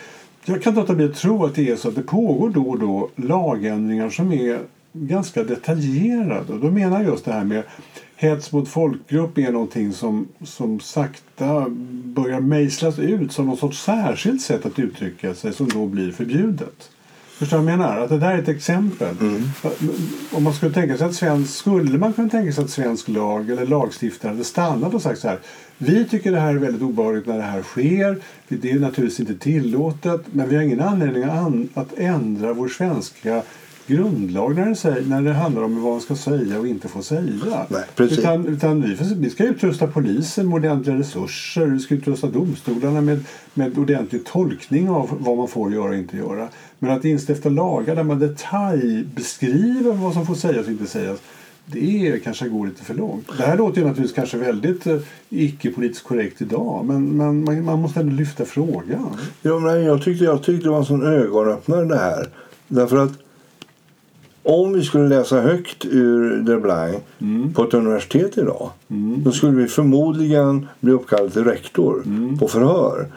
Jag 0.45 0.63
kan 0.63 0.71
inte 0.71 0.81
låta 0.81 0.95
bli 0.95 1.05
att 1.05 1.15
tro 1.15 1.45
att 1.45 1.55
det 1.55 1.69
är 1.69 1.75
så 1.75 1.87
att 1.87 1.95
det 1.95 2.01
pågår 2.01 2.49
då 2.49 2.69
och 2.69 2.79
då 2.79 3.09
lagändringar 3.15 4.09
som 4.09 4.31
är 4.31 4.59
ganska 4.93 5.43
detaljerade. 5.43 6.53
Och 6.53 6.59
då 6.59 6.71
menar 6.71 7.01
jag 7.01 7.09
just 7.09 7.25
det 7.25 7.33
här 7.33 7.43
med 7.43 7.63
hets 8.19 8.51
mot 8.51 8.69
folkgrupp 8.69 9.37
är 9.37 9.51
någonting 9.51 9.93
som, 9.93 10.27
som 10.43 10.79
sakta 10.79 11.65
börjar 12.03 12.39
mejslas 12.39 12.99
ut 12.99 13.31
som 13.31 13.45
något 13.45 13.59
sorts 13.59 13.83
särskilt 13.83 14.41
sätt 14.41 14.65
att 14.65 14.79
uttrycka 14.79 15.33
sig 15.33 15.53
som 15.53 15.69
då 15.69 15.85
blir 15.85 16.11
förbjudet. 16.11 16.89
Förstår 17.37 17.57
du 17.57 17.63
vad 17.63 17.73
jag 17.73 17.79
menar? 17.79 17.99
Att 17.99 18.09
det 18.09 18.17
där 18.17 18.31
är 18.31 18.37
ett 18.37 18.47
exempel. 18.47 19.15
Mm. 19.19 19.43
Om 20.31 20.43
man 20.43 20.53
skulle 20.53 20.73
tänka 20.73 20.97
sig 20.97 21.07
att 21.07 21.15
svensk, 21.15 21.53
skulle 21.53 21.97
man 21.97 22.13
kunna 22.13 22.29
tänka 22.29 22.53
sig 22.53 22.63
att 22.63 22.69
svensk 22.69 23.07
lag 23.07 23.49
eller 23.49 23.65
lagstiftare 23.65 24.29
hade 24.29 24.43
stannat 24.43 24.93
och 24.93 25.01
sagt 25.01 25.19
så 25.19 25.27
här. 25.27 25.39
Vi 25.77 26.05
tycker 26.05 26.31
det 26.31 26.39
här 26.39 26.55
är 26.55 26.57
väldigt 26.57 26.81
obehagligt 26.81 27.25
när 27.25 27.37
det 27.37 27.43
här 27.43 27.61
sker. 27.61 28.17
Det 28.47 28.71
är 28.71 28.79
naturligtvis 28.79 29.19
inte 29.19 29.35
tillåtet. 29.35 30.21
Men 30.31 30.49
vi 30.49 30.55
har 30.55 30.63
ingen 30.63 30.81
anledning 30.81 31.23
att 31.73 31.93
ändra 31.97 32.53
vår 32.53 32.67
svenska 32.67 33.41
grundlag 33.87 34.55
när 34.55 34.65
det, 34.65 34.75
säger, 34.75 35.01
när 35.01 35.21
det 35.21 35.33
handlar 35.33 35.63
om 35.63 35.83
vad 35.83 35.91
man 35.91 36.01
ska 36.01 36.15
säga 36.15 36.59
och 36.59 36.67
inte 36.67 36.87
få 36.87 37.01
säga. 37.01 37.65
Nej, 37.69 37.83
precis. 37.95 38.19
Utan, 38.19 38.45
utan 38.45 38.81
vi, 38.81 38.97
vi 39.15 39.29
ska 39.29 39.43
utrusta 39.43 39.87
polisen 39.87 40.47
med 40.47 40.55
ordentliga 40.55 40.97
resurser. 40.97 41.65
Vi 41.65 41.79
ska 41.79 41.95
utrusta 41.95 42.27
domstolarna 42.27 43.01
med, 43.01 43.23
med 43.53 43.77
ordentlig 43.77 44.25
tolkning 44.25 44.89
av 44.89 45.17
vad 45.19 45.37
man 45.37 45.47
får 45.47 45.73
göra 45.73 45.89
och 45.89 45.95
inte 45.95 46.17
göra. 46.17 46.47
Men 46.79 46.91
att 46.91 47.05
instifta 47.05 47.49
lagar 47.49 47.95
där 47.95 48.03
man 48.03 48.19
detaljbeskriver 48.19 49.91
vad 49.91 50.13
som 50.13 50.25
får 50.25 50.35
sägas 50.35 50.65
och 50.65 50.71
inte 50.71 50.87
sägas 50.87 51.19
det 51.71 52.23
kanske 52.23 52.49
går 52.49 52.67
lite 52.67 52.83
för 52.83 52.93
långt. 52.93 53.27
Det 53.37 53.43
här 53.43 53.57
låter 53.57 53.81
ju 53.81 53.87
naturligtvis 53.87 54.15
kanske 54.15 54.37
väldigt 54.37 54.87
eh, 54.87 54.97
icke-politiskt 55.29 56.03
korrekt 56.03 56.41
idag 56.41 56.85
men, 56.85 57.17
men 57.17 57.43
man, 57.43 57.65
man, 57.65 57.81
måste 57.81 57.99
ändå 57.99 58.15
lyfta 58.15 58.45
frågan. 58.45 59.17
Ja, 59.41 59.59
men 59.59 59.83
jag, 59.83 60.03
tyckte, 60.03 60.25
jag 60.25 60.43
tyckte 60.43 60.67
det 60.67 60.69
var 60.69 60.77
en 60.77 60.85
sån 60.85 61.05
ögonöppnare 61.05 61.85
det 61.85 61.97
här. 61.97 62.29
Därför 62.67 62.97
att 62.97 63.11
om 64.47 64.73
vi 64.73 64.83
skulle 64.83 65.07
läsa 65.07 65.41
högt 65.41 65.85
ur 65.85 66.37
De 66.37 66.57
Blanc 66.57 66.95
mm. 67.19 67.53
på 67.53 67.63
ett 67.63 67.73
universitet 67.73 68.37
idag 68.37 68.69
mm. 68.89 69.23
då 69.23 69.31
skulle 69.31 69.61
vi 69.61 69.67
förmodligen 69.67 70.67
bli 70.79 70.91
uppkallade 70.91 71.29
till 71.29 71.43
rektor 71.43 72.03
mm. 72.05 72.37
på 72.37 72.47
förhör. 72.47 73.07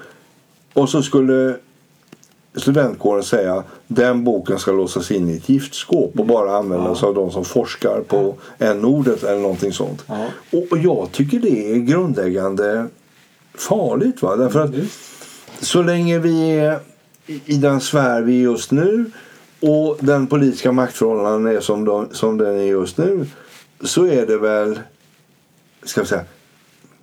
Och 0.73 0.89
så 0.89 1.03
skulle 1.03 1.57
studentkåren 2.55 3.23
säga 3.23 3.63
den 3.87 4.25
boken 4.25 4.59
ska 4.59 4.73
låsas 4.73 5.11
in 5.11 5.29
i 5.29 5.37
ett 5.37 5.49
giftskåp 5.49 6.19
och 6.19 6.27
bara 6.27 6.57
användas 6.57 6.99
ja. 7.03 7.09
av 7.09 7.15
de 7.15 7.31
som 7.31 7.45
forskar 7.45 8.01
på 8.01 8.35
n-ordet 8.59 9.23
eller 9.23 9.41
någonting 9.41 9.73
sånt. 9.73 10.05
Ja. 10.07 10.27
Och, 10.71 10.79
jag 10.79 11.13
tycker 11.13 11.39
det 11.39 11.73
är 11.73 11.77
grundläggande 11.77 12.87
farligt. 13.55 14.23
Va? 14.23 14.37
Därför 14.37 14.61
att 14.61 14.75
så 15.61 15.83
länge 15.83 16.19
vi 16.19 16.51
är 16.51 16.79
i 17.27 17.57
den 17.57 17.81
sfär 17.81 18.23
vi 18.23 18.39
är 18.39 18.43
just 18.43 18.71
nu 18.71 19.11
och 19.61 19.99
den 20.01 20.27
politiska 20.27 20.73
maktförhållanden 20.73 21.57
är 21.57 21.61
som, 21.61 21.85
de, 21.85 22.09
som 22.13 22.39
den 22.39 22.57
är 22.57 22.65
just 22.65 22.99
nu 22.99 23.27
så 23.81 24.07
är 24.07 24.27
det 24.27 24.39
väl 24.39 24.81
ska 25.83 26.01
vi 26.01 26.07
säga 26.07 26.25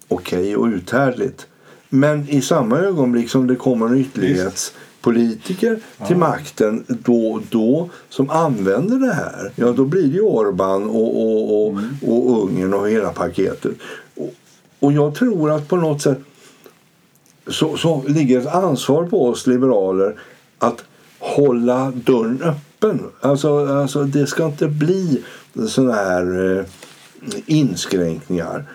okej 0.08 0.40
okay 0.40 0.56
och 0.56 0.66
uthärdligt. 0.66 1.48
Men 1.90 2.30
i 2.30 2.42
samma 2.42 2.78
ögonblick 2.78 3.30
som 3.30 3.48
det 3.48 3.56
kommer 3.56 3.86
en 3.86 3.98
ytterlighetspolitiker 3.98 5.80
ja. 5.98 6.06
till 6.06 6.18
makten 6.18 6.84
då 6.88 7.32
och 7.32 7.42
då 7.50 7.90
som 8.10 8.30
använder 8.30 8.98
det 8.98 9.14
här, 9.14 9.52
ja 9.56 9.72
då 9.72 9.86
blir 9.86 10.08
det 10.08 10.14
ju 10.14 10.22
Orban 10.22 10.84
och, 10.84 11.22
och, 11.22 11.66
och, 11.66 11.72
mm. 11.72 11.98
och 12.02 12.44
Ungern 12.44 12.74
och 12.74 12.90
hela 12.90 13.14
paketet. 13.14 13.76
Och, 14.16 14.34
och 14.80 14.92
jag 14.92 15.16
tror 15.16 15.52
att 15.52 15.68
på 15.68 15.76
något 15.76 16.02
sätt 16.02 16.20
så, 17.48 17.78
så 17.78 18.04
ligger 18.08 18.40
ett 18.40 18.48
ansvar 18.48 19.06
på 19.06 19.28
oss 19.28 19.48
liberaler 19.48 20.20
att 20.60 20.84
hålla 21.36 21.92
dörren 21.92 22.42
öppen. 22.42 23.00
Alltså, 23.22 23.66
alltså 23.68 24.04
det 24.04 24.28
ska 24.28 24.46
inte 24.46 24.68
bli 24.68 25.24
sådana 25.68 25.94
här 25.94 26.58
eh, 26.58 26.66
inskränkningar. 27.46 28.66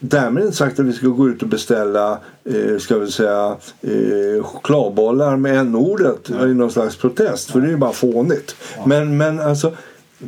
Därmed 0.00 0.44
inte 0.44 0.56
sagt 0.56 0.80
att 0.80 0.86
vi 0.86 0.92
ska 0.92 1.06
gå 1.06 1.28
ut 1.28 1.42
och 1.42 1.48
beställa 1.48 2.18
eh, 2.44 2.78
ska 2.78 2.98
vi 2.98 3.10
säga, 3.10 3.56
eh, 3.80 4.44
chokladbollar 4.44 5.36
med 5.36 5.58
n-ordet 5.58 6.30
ja. 6.30 6.46
i 6.46 6.54
någon 6.54 6.70
slags 6.70 6.96
protest. 6.96 7.50
För 7.50 7.60
det 7.60 7.66
är 7.66 7.70
ju 7.70 7.76
bara 7.76 7.92
fånigt. 7.92 8.56
Ja. 8.76 8.86
Men, 8.86 9.16
men 9.16 9.40
alltså, 9.40 9.72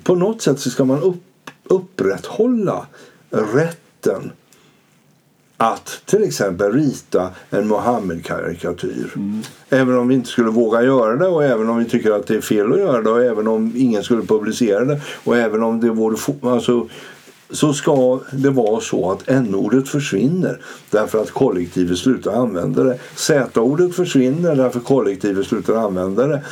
på 0.02 0.14
något 0.14 0.42
sätt 0.42 0.60
så 0.60 0.70
ska 0.70 0.84
man 0.84 1.02
upp, 1.02 1.22
upprätthålla 1.64 2.86
rätten 3.30 4.30
att 5.56 6.02
till 6.04 6.22
exempel 6.22 6.72
rita 6.72 7.30
en 7.50 7.68
Mohammed-karikatyr. 7.68 9.12
Mm. 9.16 9.42
Även 9.68 9.96
om 9.96 10.08
vi 10.08 10.14
inte 10.14 10.28
skulle 10.28 10.50
våga 10.50 10.82
göra 10.82 11.16
det 11.16 11.26
och 11.26 11.44
även 11.44 11.68
om 11.68 11.78
vi 11.78 11.84
tycker 11.84 12.10
att 12.10 12.26
det 12.26 12.34
är 12.34 12.40
fel 12.40 12.72
att 12.72 12.78
göra 12.78 13.02
det 13.02 13.10
och 13.10 13.24
även 13.24 13.48
om 13.48 13.72
ingen 13.76 14.02
skulle 14.02 14.22
publicera 14.22 14.84
det 14.84 15.00
och 15.24 15.36
även 15.36 15.62
om 15.62 15.80
det 15.80 15.90
vore... 15.90 16.16
Alltså, 16.42 16.88
så 17.50 17.72
ska 17.72 18.20
det 18.32 18.50
vara 18.50 18.80
så 18.80 19.10
att 19.10 19.28
n-ordet 19.28 19.88
försvinner 19.88 20.60
därför 20.90 21.22
att 21.22 21.30
kollektivet 21.30 21.98
slutar 21.98 22.32
använda 22.32 22.84
det. 22.84 22.98
Z-ordet 23.14 23.96
försvinner 23.96 24.56
därför 24.56 24.80
kollektivet 24.80 25.46
slutar 25.46 25.74
använda 25.74 26.26
det. 26.26 26.42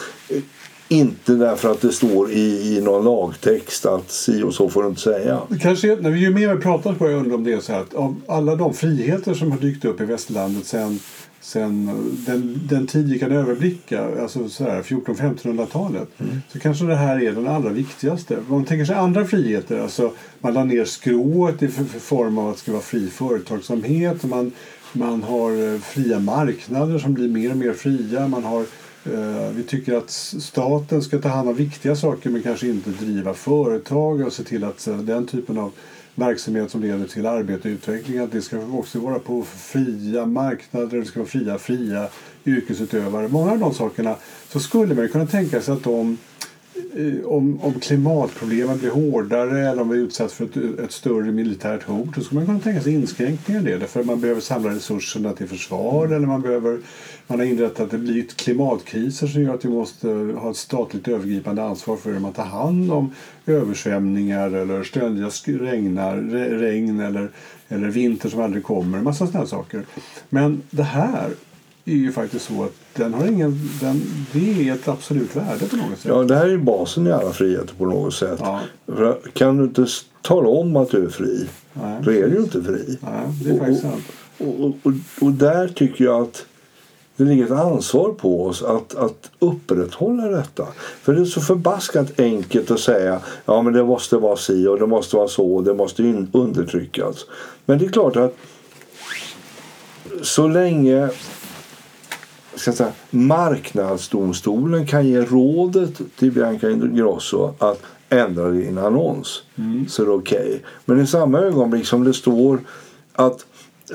Inte 0.88 1.32
därför 1.32 1.70
att 1.70 1.80
det 1.80 1.92
står 1.92 2.30
i, 2.30 2.76
i 2.76 2.80
någon 2.80 3.04
lagtext 3.04 3.86
att 3.86 4.10
si 4.10 4.42
och 4.42 4.54
så 4.54 4.70
får 4.70 4.82
du 4.82 4.88
inte 4.88 5.00
säga. 5.00 5.40
Kanske, 5.60 5.96
när 6.00 6.10
vi 6.10 6.20
ju 6.20 6.30
mer 6.30 6.56
pratar 6.56 6.94
på 6.94 7.10
jag 7.10 7.18
undrar 7.18 7.34
om 7.34 7.44
det 7.44 7.52
är 7.52 7.60
så 7.60 7.72
här 7.72 7.80
att 7.80 7.94
av 7.94 8.20
alla 8.26 8.56
de 8.56 8.74
friheter 8.74 9.34
som 9.34 9.50
har 9.50 9.58
dykt 9.58 9.84
upp 9.84 10.00
i 10.00 10.04
västerlandet 10.04 10.66
sen, 10.66 11.00
sen 11.40 11.86
den, 12.26 12.60
den 12.68 12.86
tid 12.86 13.08
vi 13.08 13.18
kan 13.18 13.32
överblicka, 13.32 14.22
alltså 14.22 14.38
1400-1500-talet, 14.38 16.08
mm. 16.18 16.40
så 16.52 16.58
kanske 16.58 16.84
det 16.84 16.96
här 16.96 17.22
är 17.22 17.32
den 17.32 17.48
allra 17.48 17.70
viktigaste. 17.70 18.36
Om 18.36 18.44
man 18.48 18.64
tänker 18.64 18.84
sig 18.84 18.96
andra 18.96 19.24
friheter, 19.24 19.80
alltså 19.80 20.12
man 20.40 20.54
la 20.54 20.64
ner 20.64 20.84
skrået 20.84 21.62
i 21.62 21.68
form 22.00 22.38
av 22.38 22.48
att 22.48 22.54
det 22.54 22.60
ska 22.60 22.72
vara 22.72 22.82
fri 22.82 23.10
företagsamhet, 23.10 24.24
man, 24.24 24.52
man 24.92 25.22
har 25.22 25.74
eh, 25.74 25.80
fria 25.80 26.18
marknader 26.18 26.98
som 26.98 27.14
blir 27.14 27.28
mer 27.28 27.50
och 27.50 27.56
mer 27.56 27.72
fria, 27.72 28.28
man 28.28 28.44
har 28.44 28.64
Eh, 29.06 29.50
vi 29.56 29.62
tycker 29.62 29.94
att 29.94 30.10
staten 30.10 31.02
ska 31.02 31.18
ta 31.18 31.28
hand 31.28 31.48
om 31.48 31.54
viktiga 31.54 31.96
saker 31.96 32.30
men 32.30 32.42
kanske 32.42 32.66
inte 32.66 32.90
driva 32.90 33.34
företag 33.34 34.20
och 34.20 34.32
se 34.32 34.44
till 34.44 34.64
att 34.64 34.86
eh, 34.86 34.96
den 34.96 35.26
typen 35.26 35.58
av 35.58 35.72
verksamhet 36.14 36.70
som 36.70 36.82
leder 36.82 37.06
till 37.06 37.26
arbete 37.26 37.68
och 37.68 37.72
utveckling 37.72 38.18
att 38.18 38.32
det 38.32 38.42
ska 38.42 38.66
också 38.72 38.98
vara 38.98 39.18
på 39.18 39.42
fria 39.42 40.26
marknader, 40.26 40.98
det 40.98 41.04
ska 41.04 41.20
vara 41.20 41.28
fria, 41.28 41.58
fria 41.58 42.08
yrkesutövare. 42.46 43.28
Många 43.28 43.52
av 43.52 43.58
de 43.58 43.74
sakerna 43.74 44.16
så 44.48 44.60
skulle 44.60 44.94
man 44.94 45.08
kunna 45.08 45.26
tänka 45.26 45.60
sig 45.60 45.74
att 45.74 45.84
de 45.84 46.18
om, 47.24 47.60
om 47.62 47.80
klimatproblemen 47.80 48.78
blir 48.78 48.90
hårdare 48.90 49.68
eller 49.68 49.82
om 49.82 49.88
vi 49.88 49.98
utsätts 49.98 50.34
för 50.34 50.44
ett, 50.44 50.80
ett 50.80 50.92
större 50.92 51.32
militärt 51.32 51.82
hot 51.82 52.14
då 52.14 52.20
skulle 52.20 52.38
man 52.38 52.46
kunna 52.46 52.60
tänka 52.60 52.80
sig 52.80 52.94
inskränkningar 52.94 53.60
i 53.60 53.64
det. 53.64 53.78
Därför 53.78 54.04
man 54.04 54.20
behöver 54.20 54.40
samla 54.40 54.70
resurserna 54.70 55.32
till 55.32 55.48
försvar 55.48 56.06
eller 56.06 56.26
man 56.26 56.42
behöver 56.42 56.78
man 57.26 57.38
har 57.38 57.46
inrättat 57.46 57.90
det 57.90 57.98
blir 57.98 58.22
klimatkriser 58.22 59.26
som 59.26 59.42
gör 59.42 59.54
att 59.54 59.64
vi 59.64 59.68
måste 59.68 60.10
eh, 60.10 60.16
ha 60.16 60.50
ett 60.50 60.56
statligt 60.56 61.08
övergripande 61.08 61.62
ansvar 61.62 61.96
för 61.96 62.12
hur 62.12 62.20
man 62.20 62.32
tar 62.32 62.44
hand 62.44 62.92
om 62.92 63.12
översvämningar 63.46 64.50
eller 64.50 64.82
ständiga 64.82 65.28
regnar, 65.46 66.16
regn 66.58 67.00
eller, 67.00 67.30
eller 67.68 67.88
vinter 67.88 68.28
som 68.28 68.40
aldrig 68.40 68.64
kommer. 68.64 68.98
En 68.98 69.04
massa 69.04 69.26
sådana 69.26 69.46
saker. 69.46 69.82
Men 70.28 70.62
det 70.70 70.82
här 70.82 71.30
är 71.84 71.92
ju 71.92 72.12
faktiskt 72.12 72.44
så 72.44 72.64
att 72.64 72.72
den 72.94 73.14
har 73.14 73.26
ingen, 73.26 73.70
den, 73.80 74.02
det 74.32 74.68
är 74.68 74.74
ett 74.74 74.88
absolut 74.88 75.36
värde 75.36 75.66
på 75.66 75.76
något 75.76 75.98
sätt. 75.98 76.04
Ja, 76.04 76.22
det 76.22 76.34
här 76.36 76.44
är 76.44 76.50
ju 76.50 76.58
basen 76.58 77.06
i 77.06 77.12
alla 77.12 77.32
friheter 77.32 77.74
på 77.78 77.86
något 77.86 78.14
sätt. 78.14 78.38
Ja. 78.42 78.60
För 78.86 79.18
kan 79.32 79.56
du 79.56 79.64
inte 79.64 79.86
tala 80.22 80.48
om 80.48 80.76
att 80.76 80.90
du 80.90 81.04
är 81.04 81.08
fri, 81.08 81.46
Nej. 81.72 82.00
då 82.04 82.12
är 82.12 82.28
du 82.28 82.34
ju 82.34 82.42
inte 82.42 82.62
fri. 82.62 82.98
Nej, 83.00 83.12
det 83.44 83.50
är 83.50 83.58
faktiskt 83.58 83.84
och, 83.84 83.90
sant. 83.90 84.04
Och, 84.38 84.60
och, 84.64 84.74
och, 84.82 84.92
och, 85.20 85.32
där 85.32 85.68
tycker 85.68 86.04
jag 86.04 86.22
att 86.22 86.46
det 87.16 87.24
ligger 87.24 87.44
ett 87.44 87.50
ansvar 87.50 88.12
på 88.12 88.46
oss 88.46 88.62
att, 88.62 88.94
att 88.94 89.30
upprätthålla 89.38 90.28
detta. 90.28 90.66
För 91.02 91.14
det 91.14 91.20
är 91.20 91.24
så 91.24 91.40
förbaskat 91.40 92.20
enkelt 92.20 92.70
att 92.70 92.80
säga 92.80 93.20
ja 93.44 93.62
men 93.62 93.72
det 93.72 93.84
måste 93.84 94.16
vara 94.16 94.36
si 94.36 94.66
och 94.66 94.78
det 94.78 94.86
måste 94.86 95.16
vara 95.16 95.28
så 95.28 95.54
och 95.54 95.64
det 95.64 95.74
måste 95.74 96.02
in- 96.02 96.30
undertryckas. 96.32 97.26
Men 97.66 97.78
det 97.78 97.84
är 97.84 97.88
klart 97.88 98.16
att 98.16 98.36
så 100.22 100.48
länge 100.48 101.08
ska 102.56 102.72
säga, 102.72 102.92
marknadsdomstolen 103.10 104.86
kan 104.86 105.06
ge 105.06 105.20
rådet 105.20 106.00
till 106.16 106.32
Bianca 106.32 106.70
Ingrosso 106.70 107.54
att 107.58 107.82
ändra 108.08 108.50
din 108.50 108.78
annons 108.78 109.42
så 109.88 110.02
är 110.02 110.06
det 110.06 110.12
okej. 110.12 110.62
Men 110.84 111.00
i 111.00 111.06
samma 111.06 111.38
ögonblick 111.38 111.86
som 111.86 112.04
det 112.04 112.14
står 112.14 112.58
att 113.12 113.46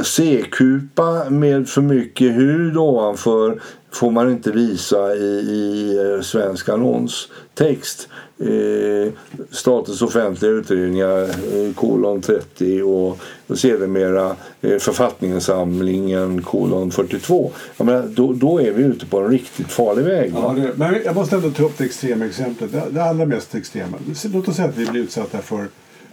C-kupa 0.04 1.30
med 1.30 1.70
för 1.70 1.82
mycket 1.82 2.36
hud 2.36 2.78
ovanför 2.78 3.62
får 3.92 4.12
man 4.12 4.32
inte 4.32 4.52
visa 4.52 5.16
i, 5.16 5.40
i 5.40 5.98
eh, 5.98 6.22
svensk 6.22 6.70
annonstext. 6.70 8.10
Eh, 8.42 9.12
Statens 9.52 10.02
offentliga 10.02 10.52
utredningar 10.52 11.22
eh, 11.22 11.74
kolon 11.76 12.22
30 12.22 12.82
och, 12.82 13.20
och 13.48 13.60
sedermera 13.60 14.36
eh, 14.62 14.78
författningssamlingen 14.78 16.42
kolon 16.42 16.92
42. 16.92 17.52
Jag 17.78 17.86
menar, 17.86 18.04
då, 18.08 18.34
då 18.34 18.62
är 18.62 18.72
vi 18.72 18.84
ute 18.84 19.06
på 19.06 19.20
en 19.20 19.32
riktigt 19.32 19.72
farlig 19.72 20.04
väg. 20.04 20.34
Ja, 20.36 20.54
det, 20.54 20.72
men 20.76 21.02
jag 21.06 21.16
måste 21.16 21.36
ändå 21.36 21.52
ta 21.52 21.64
upp 21.64 21.78
det 21.78 21.84
extrema 21.84 22.26
exemplet. 22.26 22.72
Det, 22.72 22.84
det 22.90 23.04
allra 23.04 23.26
mest 23.26 23.56
extrema. 23.56 23.98
Låt 24.34 24.48
oss 24.48 24.56
säga 24.56 24.68
att 24.68 24.78
vi 24.78 24.86
blir 24.86 25.02
utsatta 25.02 25.38
för 25.38 25.68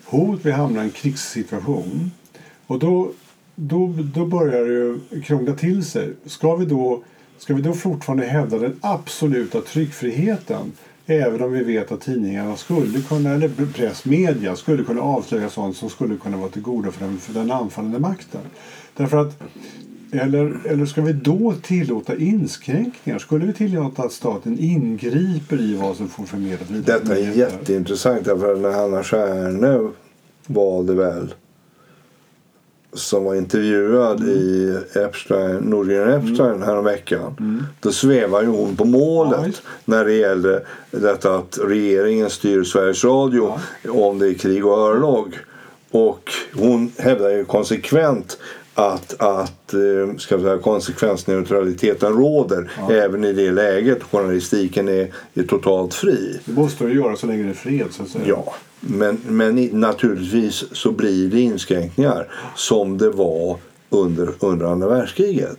hot. 0.04 0.40
Vi 0.42 0.50
hamnar 0.50 0.82
i 0.82 0.84
en 0.84 0.90
krigssituation. 0.90 2.10
Och 2.66 2.78
då, 2.78 3.10
då, 3.54 3.94
då 4.14 4.26
börjar 4.26 4.64
det 4.64 4.72
ju 4.72 5.22
krångla 5.22 5.52
till 5.52 5.84
sig. 5.84 6.12
Ska 6.26 6.56
vi, 6.56 6.64
då, 6.64 7.02
ska 7.38 7.54
vi 7.54 7.62
då 7.62 7.72
fortfarande 7.72 8.26
hävda 8.26 8.58
den 8.58 8.76
absoluta 8.80 9.60
tryckfriheten? 9.60 10.72
Även 11.06 11.42
om 11.42 11.52
vi 11.52 11.62
vet 11.62 11.92
att 11.92 12.00
tidningarna 12.00 12.56
skulle 12.56 13.00
kunna, 13.00 13.30
eller 13.30 13.48
press, 13.74 14.04
media 14.04 14.56
skulle 14.56 14.84
kunna 14.84 15.00
avslöja 15.00 15.50
sånt 15.50 15.76
som 15.76 15.90
skulle 15.90 16.16
kunna 16.16 16.36
vara 16.36 16.48
till 16.48 16.62
godo 16.62 16.90
för 16.90 17.04
den, 17.04 17.18
för 17.18 17.34
den 17.34 17.50
anfallande 17.50 17.98
makten. 17.98 18.40
Därför 18.96 19.16
att 19.16 19.42
eller, 20.12 20.56
eller 20.64 20.86
ska 20.86 21.02
vi 21.02 21.12
då 21.12 21.54
tillåta 21.62 22.16
inskränkningar? 22.16 23.18
Skulle 23.18 23.46
vi 23.46 23.52
tillåta 23.52 24.02
att 24.02 24.12
staten 24.12 24.58
ingriper 24.58 25.60
i 25.60 25.74
vad 25.74 25.96
som 25.96 26.08
får 26.08 26.24
förmedlas? 26.24 26.68
Detta 26.68 27.18
är 27.18 27.36
jätteintressant 27.36 28.24
därför 28.24 28.56
när 28.56 28.70
Hanna 28.70 29.02
Stjärne 29.02 29.90
var 30.46 30.82
det 30.82 30.94
väl 30.94 31.34
som 32.92 33.24
var 33.24 33.34
intervjuad 33.34 34.20
Mm. 34.20 34.30
i 34.30 34.78
Epstein, 34.94 35.56
Nordgren 35.56 36.08
Epstein 36.08 36.62
häromveckan. 36.62 37.66
Då 37.80 37.92
svävar 37.92 38.42
ju 38.42 38.48
hon 38.48 38.76
på 38.76 38.84
målet 38.84 39.62
Ja, 39.64 39.70
när 39.84 40.04
det 40.04 40.12
gällde 40.14 40.62
detta 40.90 41.34
att 41.34 41.58
regeringen 41.64 42.30
styr 42.30 42.64
Sveriges 42.64 43.04
Radio 43.04 43.58
om 43.88 44.18
det 44.18 44.28
är 44.28 44.34
krig 44.34 44.66
och 44.66 44.78
örlog. 44.78 45.38
Och 45.90 46.30
hon 46.54 46.92
hävdar 46.98 47.30
ju 47.30 47.44
konsekvent 47.44 48.38
att, 48.78 49.20
att 49.22 49.74
eh, 49.74 50.16
ska 50.18 50.38
säga, 50.38 50.58
konsekvensneutraliteten 50.58 52.12
råder 52.12 52.70
även 52.90 53.24
i 53.24 53.32
det 53.32 53.50
läget 53.50 54.02
journalistiken 54.02 54.88
är, 54.88 55.12
är 55.34 55.42
totalt 55.42 55.94
fri. 55.94 56.40
Det 56.44 56.52
måste 56.52 56.84
det 56.84 56.92
göra 56.92 57.16
så 57.16 57.26
länge 57.26 57.42
det 57.42 57.50
är 57.50 57.54
fred. 57.54 57.86
Så 57.90 58.02
att 58.02 58.08
säga. 58.08 58.24
Ja, 58.26 58.54
men, 58.80 59.20
men 59.26 59.64
naturligtvis 59.72 60.64
så 60.72 60.92
blir 60.92 61.28
det 61.28 61.40
inskränkningar 61.40 62.26
som 62.56 62.98
det 62.98 63.10
var 63.10 63.56
under, 63.90 64.28
under 64.40 64.66
andra 64.66 64.88
världskriget. 64.88 65.58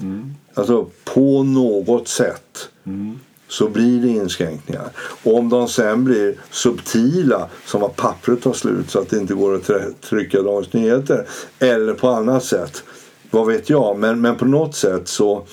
Alltså 0.54 0.88
på 1.06 1.44
något 1.44 2.08
sätt 2.08 2.70
så 3.48 3.70
blir 3.70 4.02
det 4.02 4.08
inskränkningar. 4.08 4.90
Och 5.24 5.38
om 5.38 5.50
de 5.50 5.68
sen 5.68 6.04
blir 6.04 6.36
subtila, 6.52 7.50
som 7.66 7.84
att 7.84 7.96
pappret 7.96 8.42
tar 8.42 8.54
slut 8.54 8.90
så 8.90 9.00
att 9.00 9.10
det 9.10 9.18
inte 9.18 9.34
går 9.34 9.56
att 9.56 10.02
trycka 10.02 10.42
Dagens 10.42 10.74
Nyheter, 10.74 11.26
eller 11.60 11.94
på 11.94 12.08
annat 12.08 12.44
sätt, 12.44 12.84
vad 13.32 13.48
vet 13.48 13.70
jag, 13.70 14.00
men, 14.00 14.22
men 14.22 14.36
på 14.36 14.46
något 14.46 14.76
sätt 14.76 15.08
så 15.08 15.44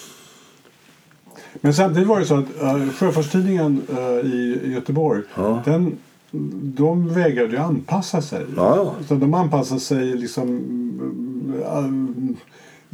Men 1.61 1.75
samtidigt 1.75 2.09
var 2.09 2.21
det 2.21 2.27
så 2.27 2.35
att 2.35 2.45
uh, 2.63 2.91
Sjöfartstidningen 2.93 3.83
eh, 3.97 4.31
i 4.33 4.73
Göteborg 4.75 5.23
Ja. 5.35 5.63
den, 5.65 5.97
de 6.63 7.15
vägrade 7.15 7.51
ju 7.51 7.59
anpassa 7.59 8.23
sig. 8.23 8.47
Ja. 8.57 8.95
Så 9.09 9.15
de 9.15 9.35
anpassade 9.35 9.81
sig 9.81 10.05
liksom 10.15 10.49
uh, 11.59 12.37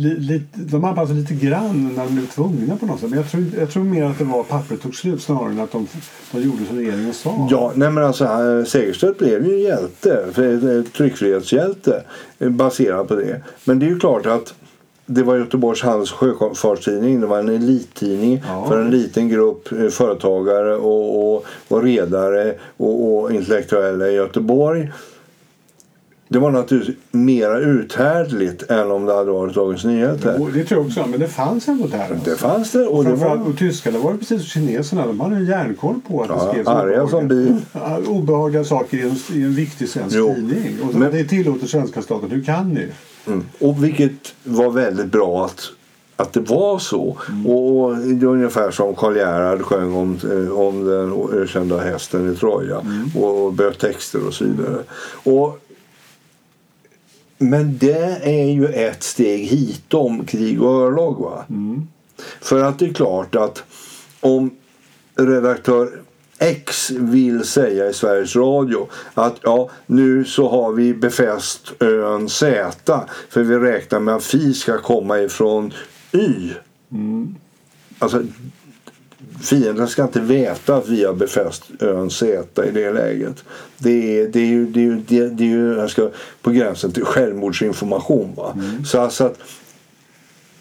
li, 0.00 0.42
de 0.54 0.84
anpassade 0.84 1.20
lite 1.20 1.34
grann 1.34 1.94
när 1.96 2.04
de 2.04 2.14
blev 2.14 2.26
tvungna 2.26 2.76
på 2.76 2.86
något 2.86 3.00
sätt. 3.00 3.10
Men 3.10 3.18
jag 3.18 3.30
tror, 3.30 3.44
jag 3.58 3.70
tror 3.70 3.84
mer 3.84 4.04
att 4.04 4.18
det 4.18 4.24
var 4.24 4.42
pappret 4.42 4.82
tog 4.82 4.94
slut 4.94 5.22
snarare 5.22 5.50
än 5.50 5.60
att 5.60 5.72
de, 5.72 5.86
de 6.32 6.42
gjorde 6.42 6.64
som 6.68 6.76
regeringen 6.76 7.14
sa. 7.14 7.48
Ja, 7.50 7.72
nej 7.74 7.90
men 7.90 8.04
alltså 8.04 8.64
Segerstedt 8.66 9.18
blev 9.18 9.46
ju 9.46 9.54
en 9.54 9.60
hjälte, 9.60 10.82
tryckfrihetshjälte 10.96 12.02
baserad 12.38 13.08
på 13.08 13.14
det. 13.14 13.42
Men 13.64 13.78
det 13.78 13.86
är 13.86 13.90
ju 13.90 13.98
klart 13.98 14.26
att 14.26 14.54
det 15.10 15.22
var 15.22 15.36
Göteborgs 15.36 15.82
Handels 15.82 16.12
och 16.12 16.18
Sjöfartstidning. 16.18 17.20
Det 17.20 17.26
var 17.26 17.38
en 17.38 17.48
elittidning 17.48 18.42
Ja. 18.48 18.66
för 18.68 18.80
en 18.80 18.90
liten 18.90 19.28
grupp 19.28 19.72
eh, 19.72 19.88
företagare 19.88 20.76
och, 20.76 21.34
och, 21.36 21.44
och 21.68 21.82
redare 21.82 22.54
och, 22.76 23.14
och 23.18 23.32
intellektuella 23.32 24.08
i 24.08 24.14
Göteborg. 24.14 24.90
Det 26.28 26.38
var 26.38 26.50
naturligtvis 26.50 26.96
mera 27.10 27.58
uthärdligt 27.58 28.70
än 28.70 28.90
om 28.90 29.06
det 29.06 29.14
hade 29.14 29.30
varit 29.30 29.54
Dagens 29.54 29.84
Nyheter. 29.84 30.42
Och 30.42 30.48
det 30.52 30.64
tror 30.64 30.80
jag 30.80 30.86
också, 30.86 31.06
men 31.06 31.20
det 31.20 31.28
fanns 31.28 31.68
ändå 31.68 31.86
där. 31.86 31.98
Alltså. 32.10 32.30
Det 32.30 32.36
fanns 32.36 32.72
det 32.72 32.86
och 32.86 33.04
det 33.04 33.10
Framförallt, 33.10 33.40
var 33.40 33.48
och 33.48 33.58
tyskarna 33.58 33.98
var 33.98 34.12
ju 34.12 34.18
precis 34.18 34.40
som 34.52 34.60
kineserna. 34.62 35.06
De 35.06 35.20
hade 35.20 35.36
en 35.36 35.46
järnkoll 35.46 36.00
på 36.08 36.22
att 36.22 36.28
det 36.28 36.34
ja, 36.34 36.48
skrevs 36.52 36.68
arga 36.68 37.06
som 37.08 37.18
obehagliga, 37.24 38.00
bi. 38.00 38.06
Obehagliga 38.08 38.64
saker 38.64 38.96
i 38.96 39.00
en, 39.02 39.16
i 39.40 39.42
en 39.42 39.54
viktig 39.54 39.88
svensk 39.88 40.16
Jo. 40.16 40.34
tidning. 40.34 40.78
Och 40.88 40.94
Men- 40.94 41.12
det 41.12 41.24
tillåter 41.24 41.66
svenska 41.66 42.02
staten. 42.02 42.30
Hur 42.30 42.42
kan 42.44 42.68
ni? 42.74 42.86
Mm. 43.26 43.44
Och 43.58 43.84
vilket 43.84 44.34
var 44.44 44.70
väldigt 44.70 45.06
bra 45.06 45.44
att, 45.44 45.70
att 46.16 46.32
det 46.32 46.40
var 46.40 46.78
så. 46.78 47.16
Och 47.46 47.96
det 47.96 48.26
är 48.26 48.30
ungefär 48.30 48.70
som 48.70 48.94
Karl 48.94 49.16
Gerhard 49.16 49.62
sjöng 49.62 49.94
om, 49.94 50.18
eh, 50.30 50.58
om 50.58 50.84
den 50.84 51.40
ökända 51.42 51.78
hästen 51.78 52.32
i 52.32 52.36
Troja 52.36 52.82
och, 53.14 53.44
och 53.44 53.52
böt 53.52 53.78
texter 53.78 54.26
och 54.26 54.34
så 54.34 54.44
vidare. 54.44 54.82
Och, 55.12 55.58
men 57.38 57.78
det 57.78 58.18
är 58.22 58.50
ju 58.50 58.66
ett 58.66 59.02
steg 59.02 59.46
hitom 59.46 60.24
krig 60.24 60.62
och 60.62 60.82
örlog. 60.82 61.18
Va? 61.18 61.44
För 62.40 62.64
att 62.64 62.78
det 62.78 62.86
är 62.86 62.92
klart 62.92 63.34
att 63.34 63.64
om 64.20 64.50
redaktör 65.14 66.02
X 66.42 66.90
vill 66.90 67.44
säga 67.44 67.88
i 67.88 67.94
Sveriges 67.94 68.36
Radio 68.36 68.88
att 69.14 69.36
ja, 69.42 69.70
nu 69.86 70.24
så 70.24 70.48
har 70.48 70.72
vi 70.72 70.94
befäst 70.94 71.72
ön 71.80 72.28
Z 72.28 73.06
för 73.28 73.42
vi 73.42 73.58
räknar 73.58 74.00
med 74.00 74.14
att 74.14 74.24
Fi 74.24 74.54
ska 74.54 74.78
komma 74.78 75.20
ifrån 75.20 75.72
Y. 76.12 76.50
Alltså, 77.98 78.22
fienden 79.42 79.88
ska 79.88 80.02
inte 80.02 80.20
veta 80.20 80.76
att 80.76 80.88
vi 80.88 81.04
har 81.04 81.14
befäst 81.14 81.62
ön 81.80 82.10
Z 82.10 82.64
i 82.66 82.70
det 82.70 82.92
läget. 82.92 83.44
Det 83.78 84.20
är, 84.20 84.28
det 84.28 84.40
är 84.40 84.46
ju, 84.46 84.66
det 84.66 84.80
är 84.80 84.84
ju, 84.84 84.96
det 84.96 85.18
är, 85.18 85.28
det 85.28 85.44
är 85.44 85.48
ju 85.48 85.88
ska, 85.88 86.10
på 86.42 86.50
gränsen 86.50 86.92
till 86.92 87.04
självmordsinformation. 87.04 88.34
Va? 88.34 88.56
Så 88.86 89.00
alltså 89.00 89.24
att 89.24 89.38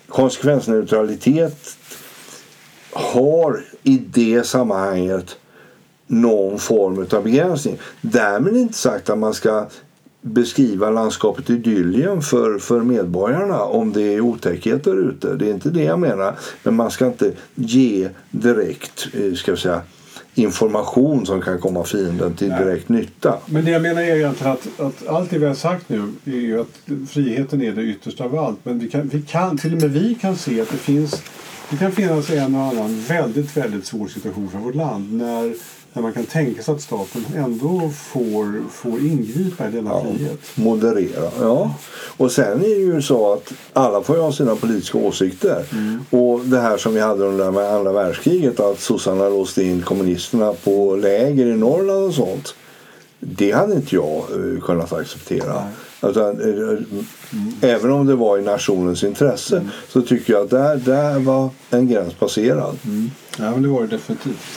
konsekvensneutralitet 0.08 1.78
har 2.92 3.66
i 3.84 3.98
det 3.98 4.44
sammanhanget 4.44 5.38
någon 6.10 6.60
form 6.60 7.08
av 7.12 7.24
begränsning. 7.24 7.78
Därmed 8.02 8.58
inte 8.58 8.78
sagt 8.78 9.10
att 9.10 9.18
man 9.18 9.34
ska 9.34 9.68
beskriva 10.22 10.90
landskapet 10.90 11.50
Idyllien 11.50 12.22
för, 12.22 12.60
för 12.60 12.82
medborgarna 12.82 13.62
om 13.62 13.94
det 13.94 14.02
är 14.02 14.22
otäckheter 14.22 15.10
ute. 15.10 15.36
Det 15.36 15.46
är 15.46 15.54
inte 15.54 15.70
det 15.70 15.84
jag 15.84 16.00
menar. 16.00 16.36
Men 16.64 16.76
man 16.76 16.92
ska 16.92 17.06
inte 17.06 17.32
ge 17.56 18.10
direkt 18.32 19.08
eh, 19.14 19.34
ska 19.34 19.52
jag 19.52 19.60
säga, 19.60 19.82
information 20.36 21.26
som 21.26 21.42
kan 21.42 21.60
komma 21.60 21.84
fienden 21.84 22.34
till 22.34 22.50
Nej. 22.50 22.64
direkt 22.64 22.90
nytta. 22.90 23.38
Men 23.46 23.66
det 23.66 23.72
jag 23.72 23.82
menar 23.82 24.02
är 24.02 24.16
egentligen 24.16 24.54
att, 24.54 24.80
att 24.80 25.08
allt 25.08 25.30
det 25.30 25.38
vi 25.38 25.46
har 25.46 25.54
sagt 25.54 25.90
nu 25.90 26.14
är 26.26 26.32
ju 26.32 26.62
att 26.62 26.80
friheten 27.10 27.62
är 27.62 27.72
det 27.72 27.84
yttersta 27.84 28.24
av 28.24 28.40
allt. 28.40 28.60
Men 28.64 28.80
vi 28.80 28.90
kan, 28.90 29.08
vi 29.08 29.22
kan, 29.22 29.58
till 29.58 29.74
och 29.74 29.82
med 29.82 29.92
vi 29.92 30.16
kan 30.16 30.36
se 30.36 30.62
att 30.62 30.70
det 30.70 30.78
finns 30.78 31.22
det 31.70 31.78
kan 31.78 31.92
finnas 31.92 32.30
en 32.30 32.56
och 32.56 32.62
annan 32.62 33.04
väldigt, 33.08 33.58
väldigt 33.58 33.86
svår 33.86 34.08
situation 34.08 34.50
för 34.50 34.58
vårt 34.58 34.76
land 34.76 35.14
när, 35.14 35.56
när 35.94 36.02
man 36.02 36.14
kan 36.14 36.26
tänka 36.26 36.64
sig 36.64 36.74
att 36.74 36.82
staten 36.82 37.26
ändå 37.36 37.92
får, 37.96 38.70
får 38.72 39.00
ingripa 39.00 39.68
i 39.68 39.72
denna 39.72 40.02
frihet. 40.02 40.40
Moderera, 40.56 41.32
ja. 41.40 41.74
Och 42.18 42.32
sen 42.32 42.58
är 42.58 42.76
det 42.76 42.96
ju 42.96 43.02
så 43.02 43.34
att 43.34 43.54
alla 43.74 44.04
får 44.04 44.16
ju 44.16 44.22
ha 44.22 44.32
sina 44.32 44.56
politiska 44.56 44.98
åsikter. 44.98 45.66
Och 46.10 46.40
det 46.40 46.60
här 46.60 46.78
som 46.78 46.94
vi 46.94 47.00
hade 47.00 47.26
under 47.26 47.76
andra 47.78 47.92
världskriget 47.92 48.60
att 48.60 48.80
sossarna 48.80 49.30
låste 49.30 49.64
in 49.64 49.82
kommunisterna 49.82 50.54
på 50.54 50.96
läger 50.96 51.46
i 51.46 51.58
Norrland 51.58 52.06
och 52.06 52.14
sånt. 52.14 52.56
Det 53.20 53.52
hade 53.52 53.76
inte 53.76 53.96
jag 53.96 54.24
eh, 54.32 54.62
kunnat 54.62 54.94
acceptera. 54.94 55.44
Utan, 55.44 55.68
eh, 56.02 56.10
Även 57.62 57.92
om 57.92 58.06
det 58.08 58.16
var 58.16 58.38
i 58.38 58.42
nationens 58.42 59.04
intresse 59.04 59.62
så 59.88 60.02
tycker 60.02 60.34
jag 60.34 60.44
att 60.44 60.50
där, 60.50 60.76
där 60.76 61.20
var 61.20 61.50
en 61.70 61.88
gräns 61.88 62.14
passerad. 62.14 62.78
Ja, 63.38 63.52
men 63.52 63.62
det 63.64 63.70
var 63.70 63.82
det 63.82 63.88
definitivt. 63.88 64.48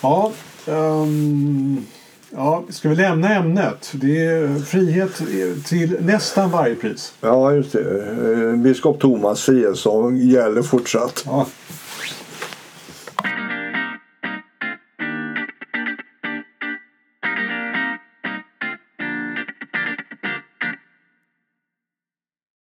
Ja, 0.00 0.32
ehm, 0.66 1.86
ja, 2.30 2.64
ska 2.68 2.88
vi 2.88 2.96
lämna 2.96 3.34
ämnet? 3.34 3.90
Det 3.94 4.24
är 4.24 4.58
frihet 4.58 5.22
till 5.66 5.96
nästan 6.00 6.50
varje 6.50 6.74
pris. 6.74 7.12
Ja, 7.20 7.52
just 7.54 7.72
det. 7.72 8.02
Eh, 8.32 8.56
Biskop 8.56 9.00
Thomas 9.00 9.40
frihetssång 9.42 10.16
gäller 10.16 10.62
fortsatt. 10.62 11.22
Ja. 11.26 11.46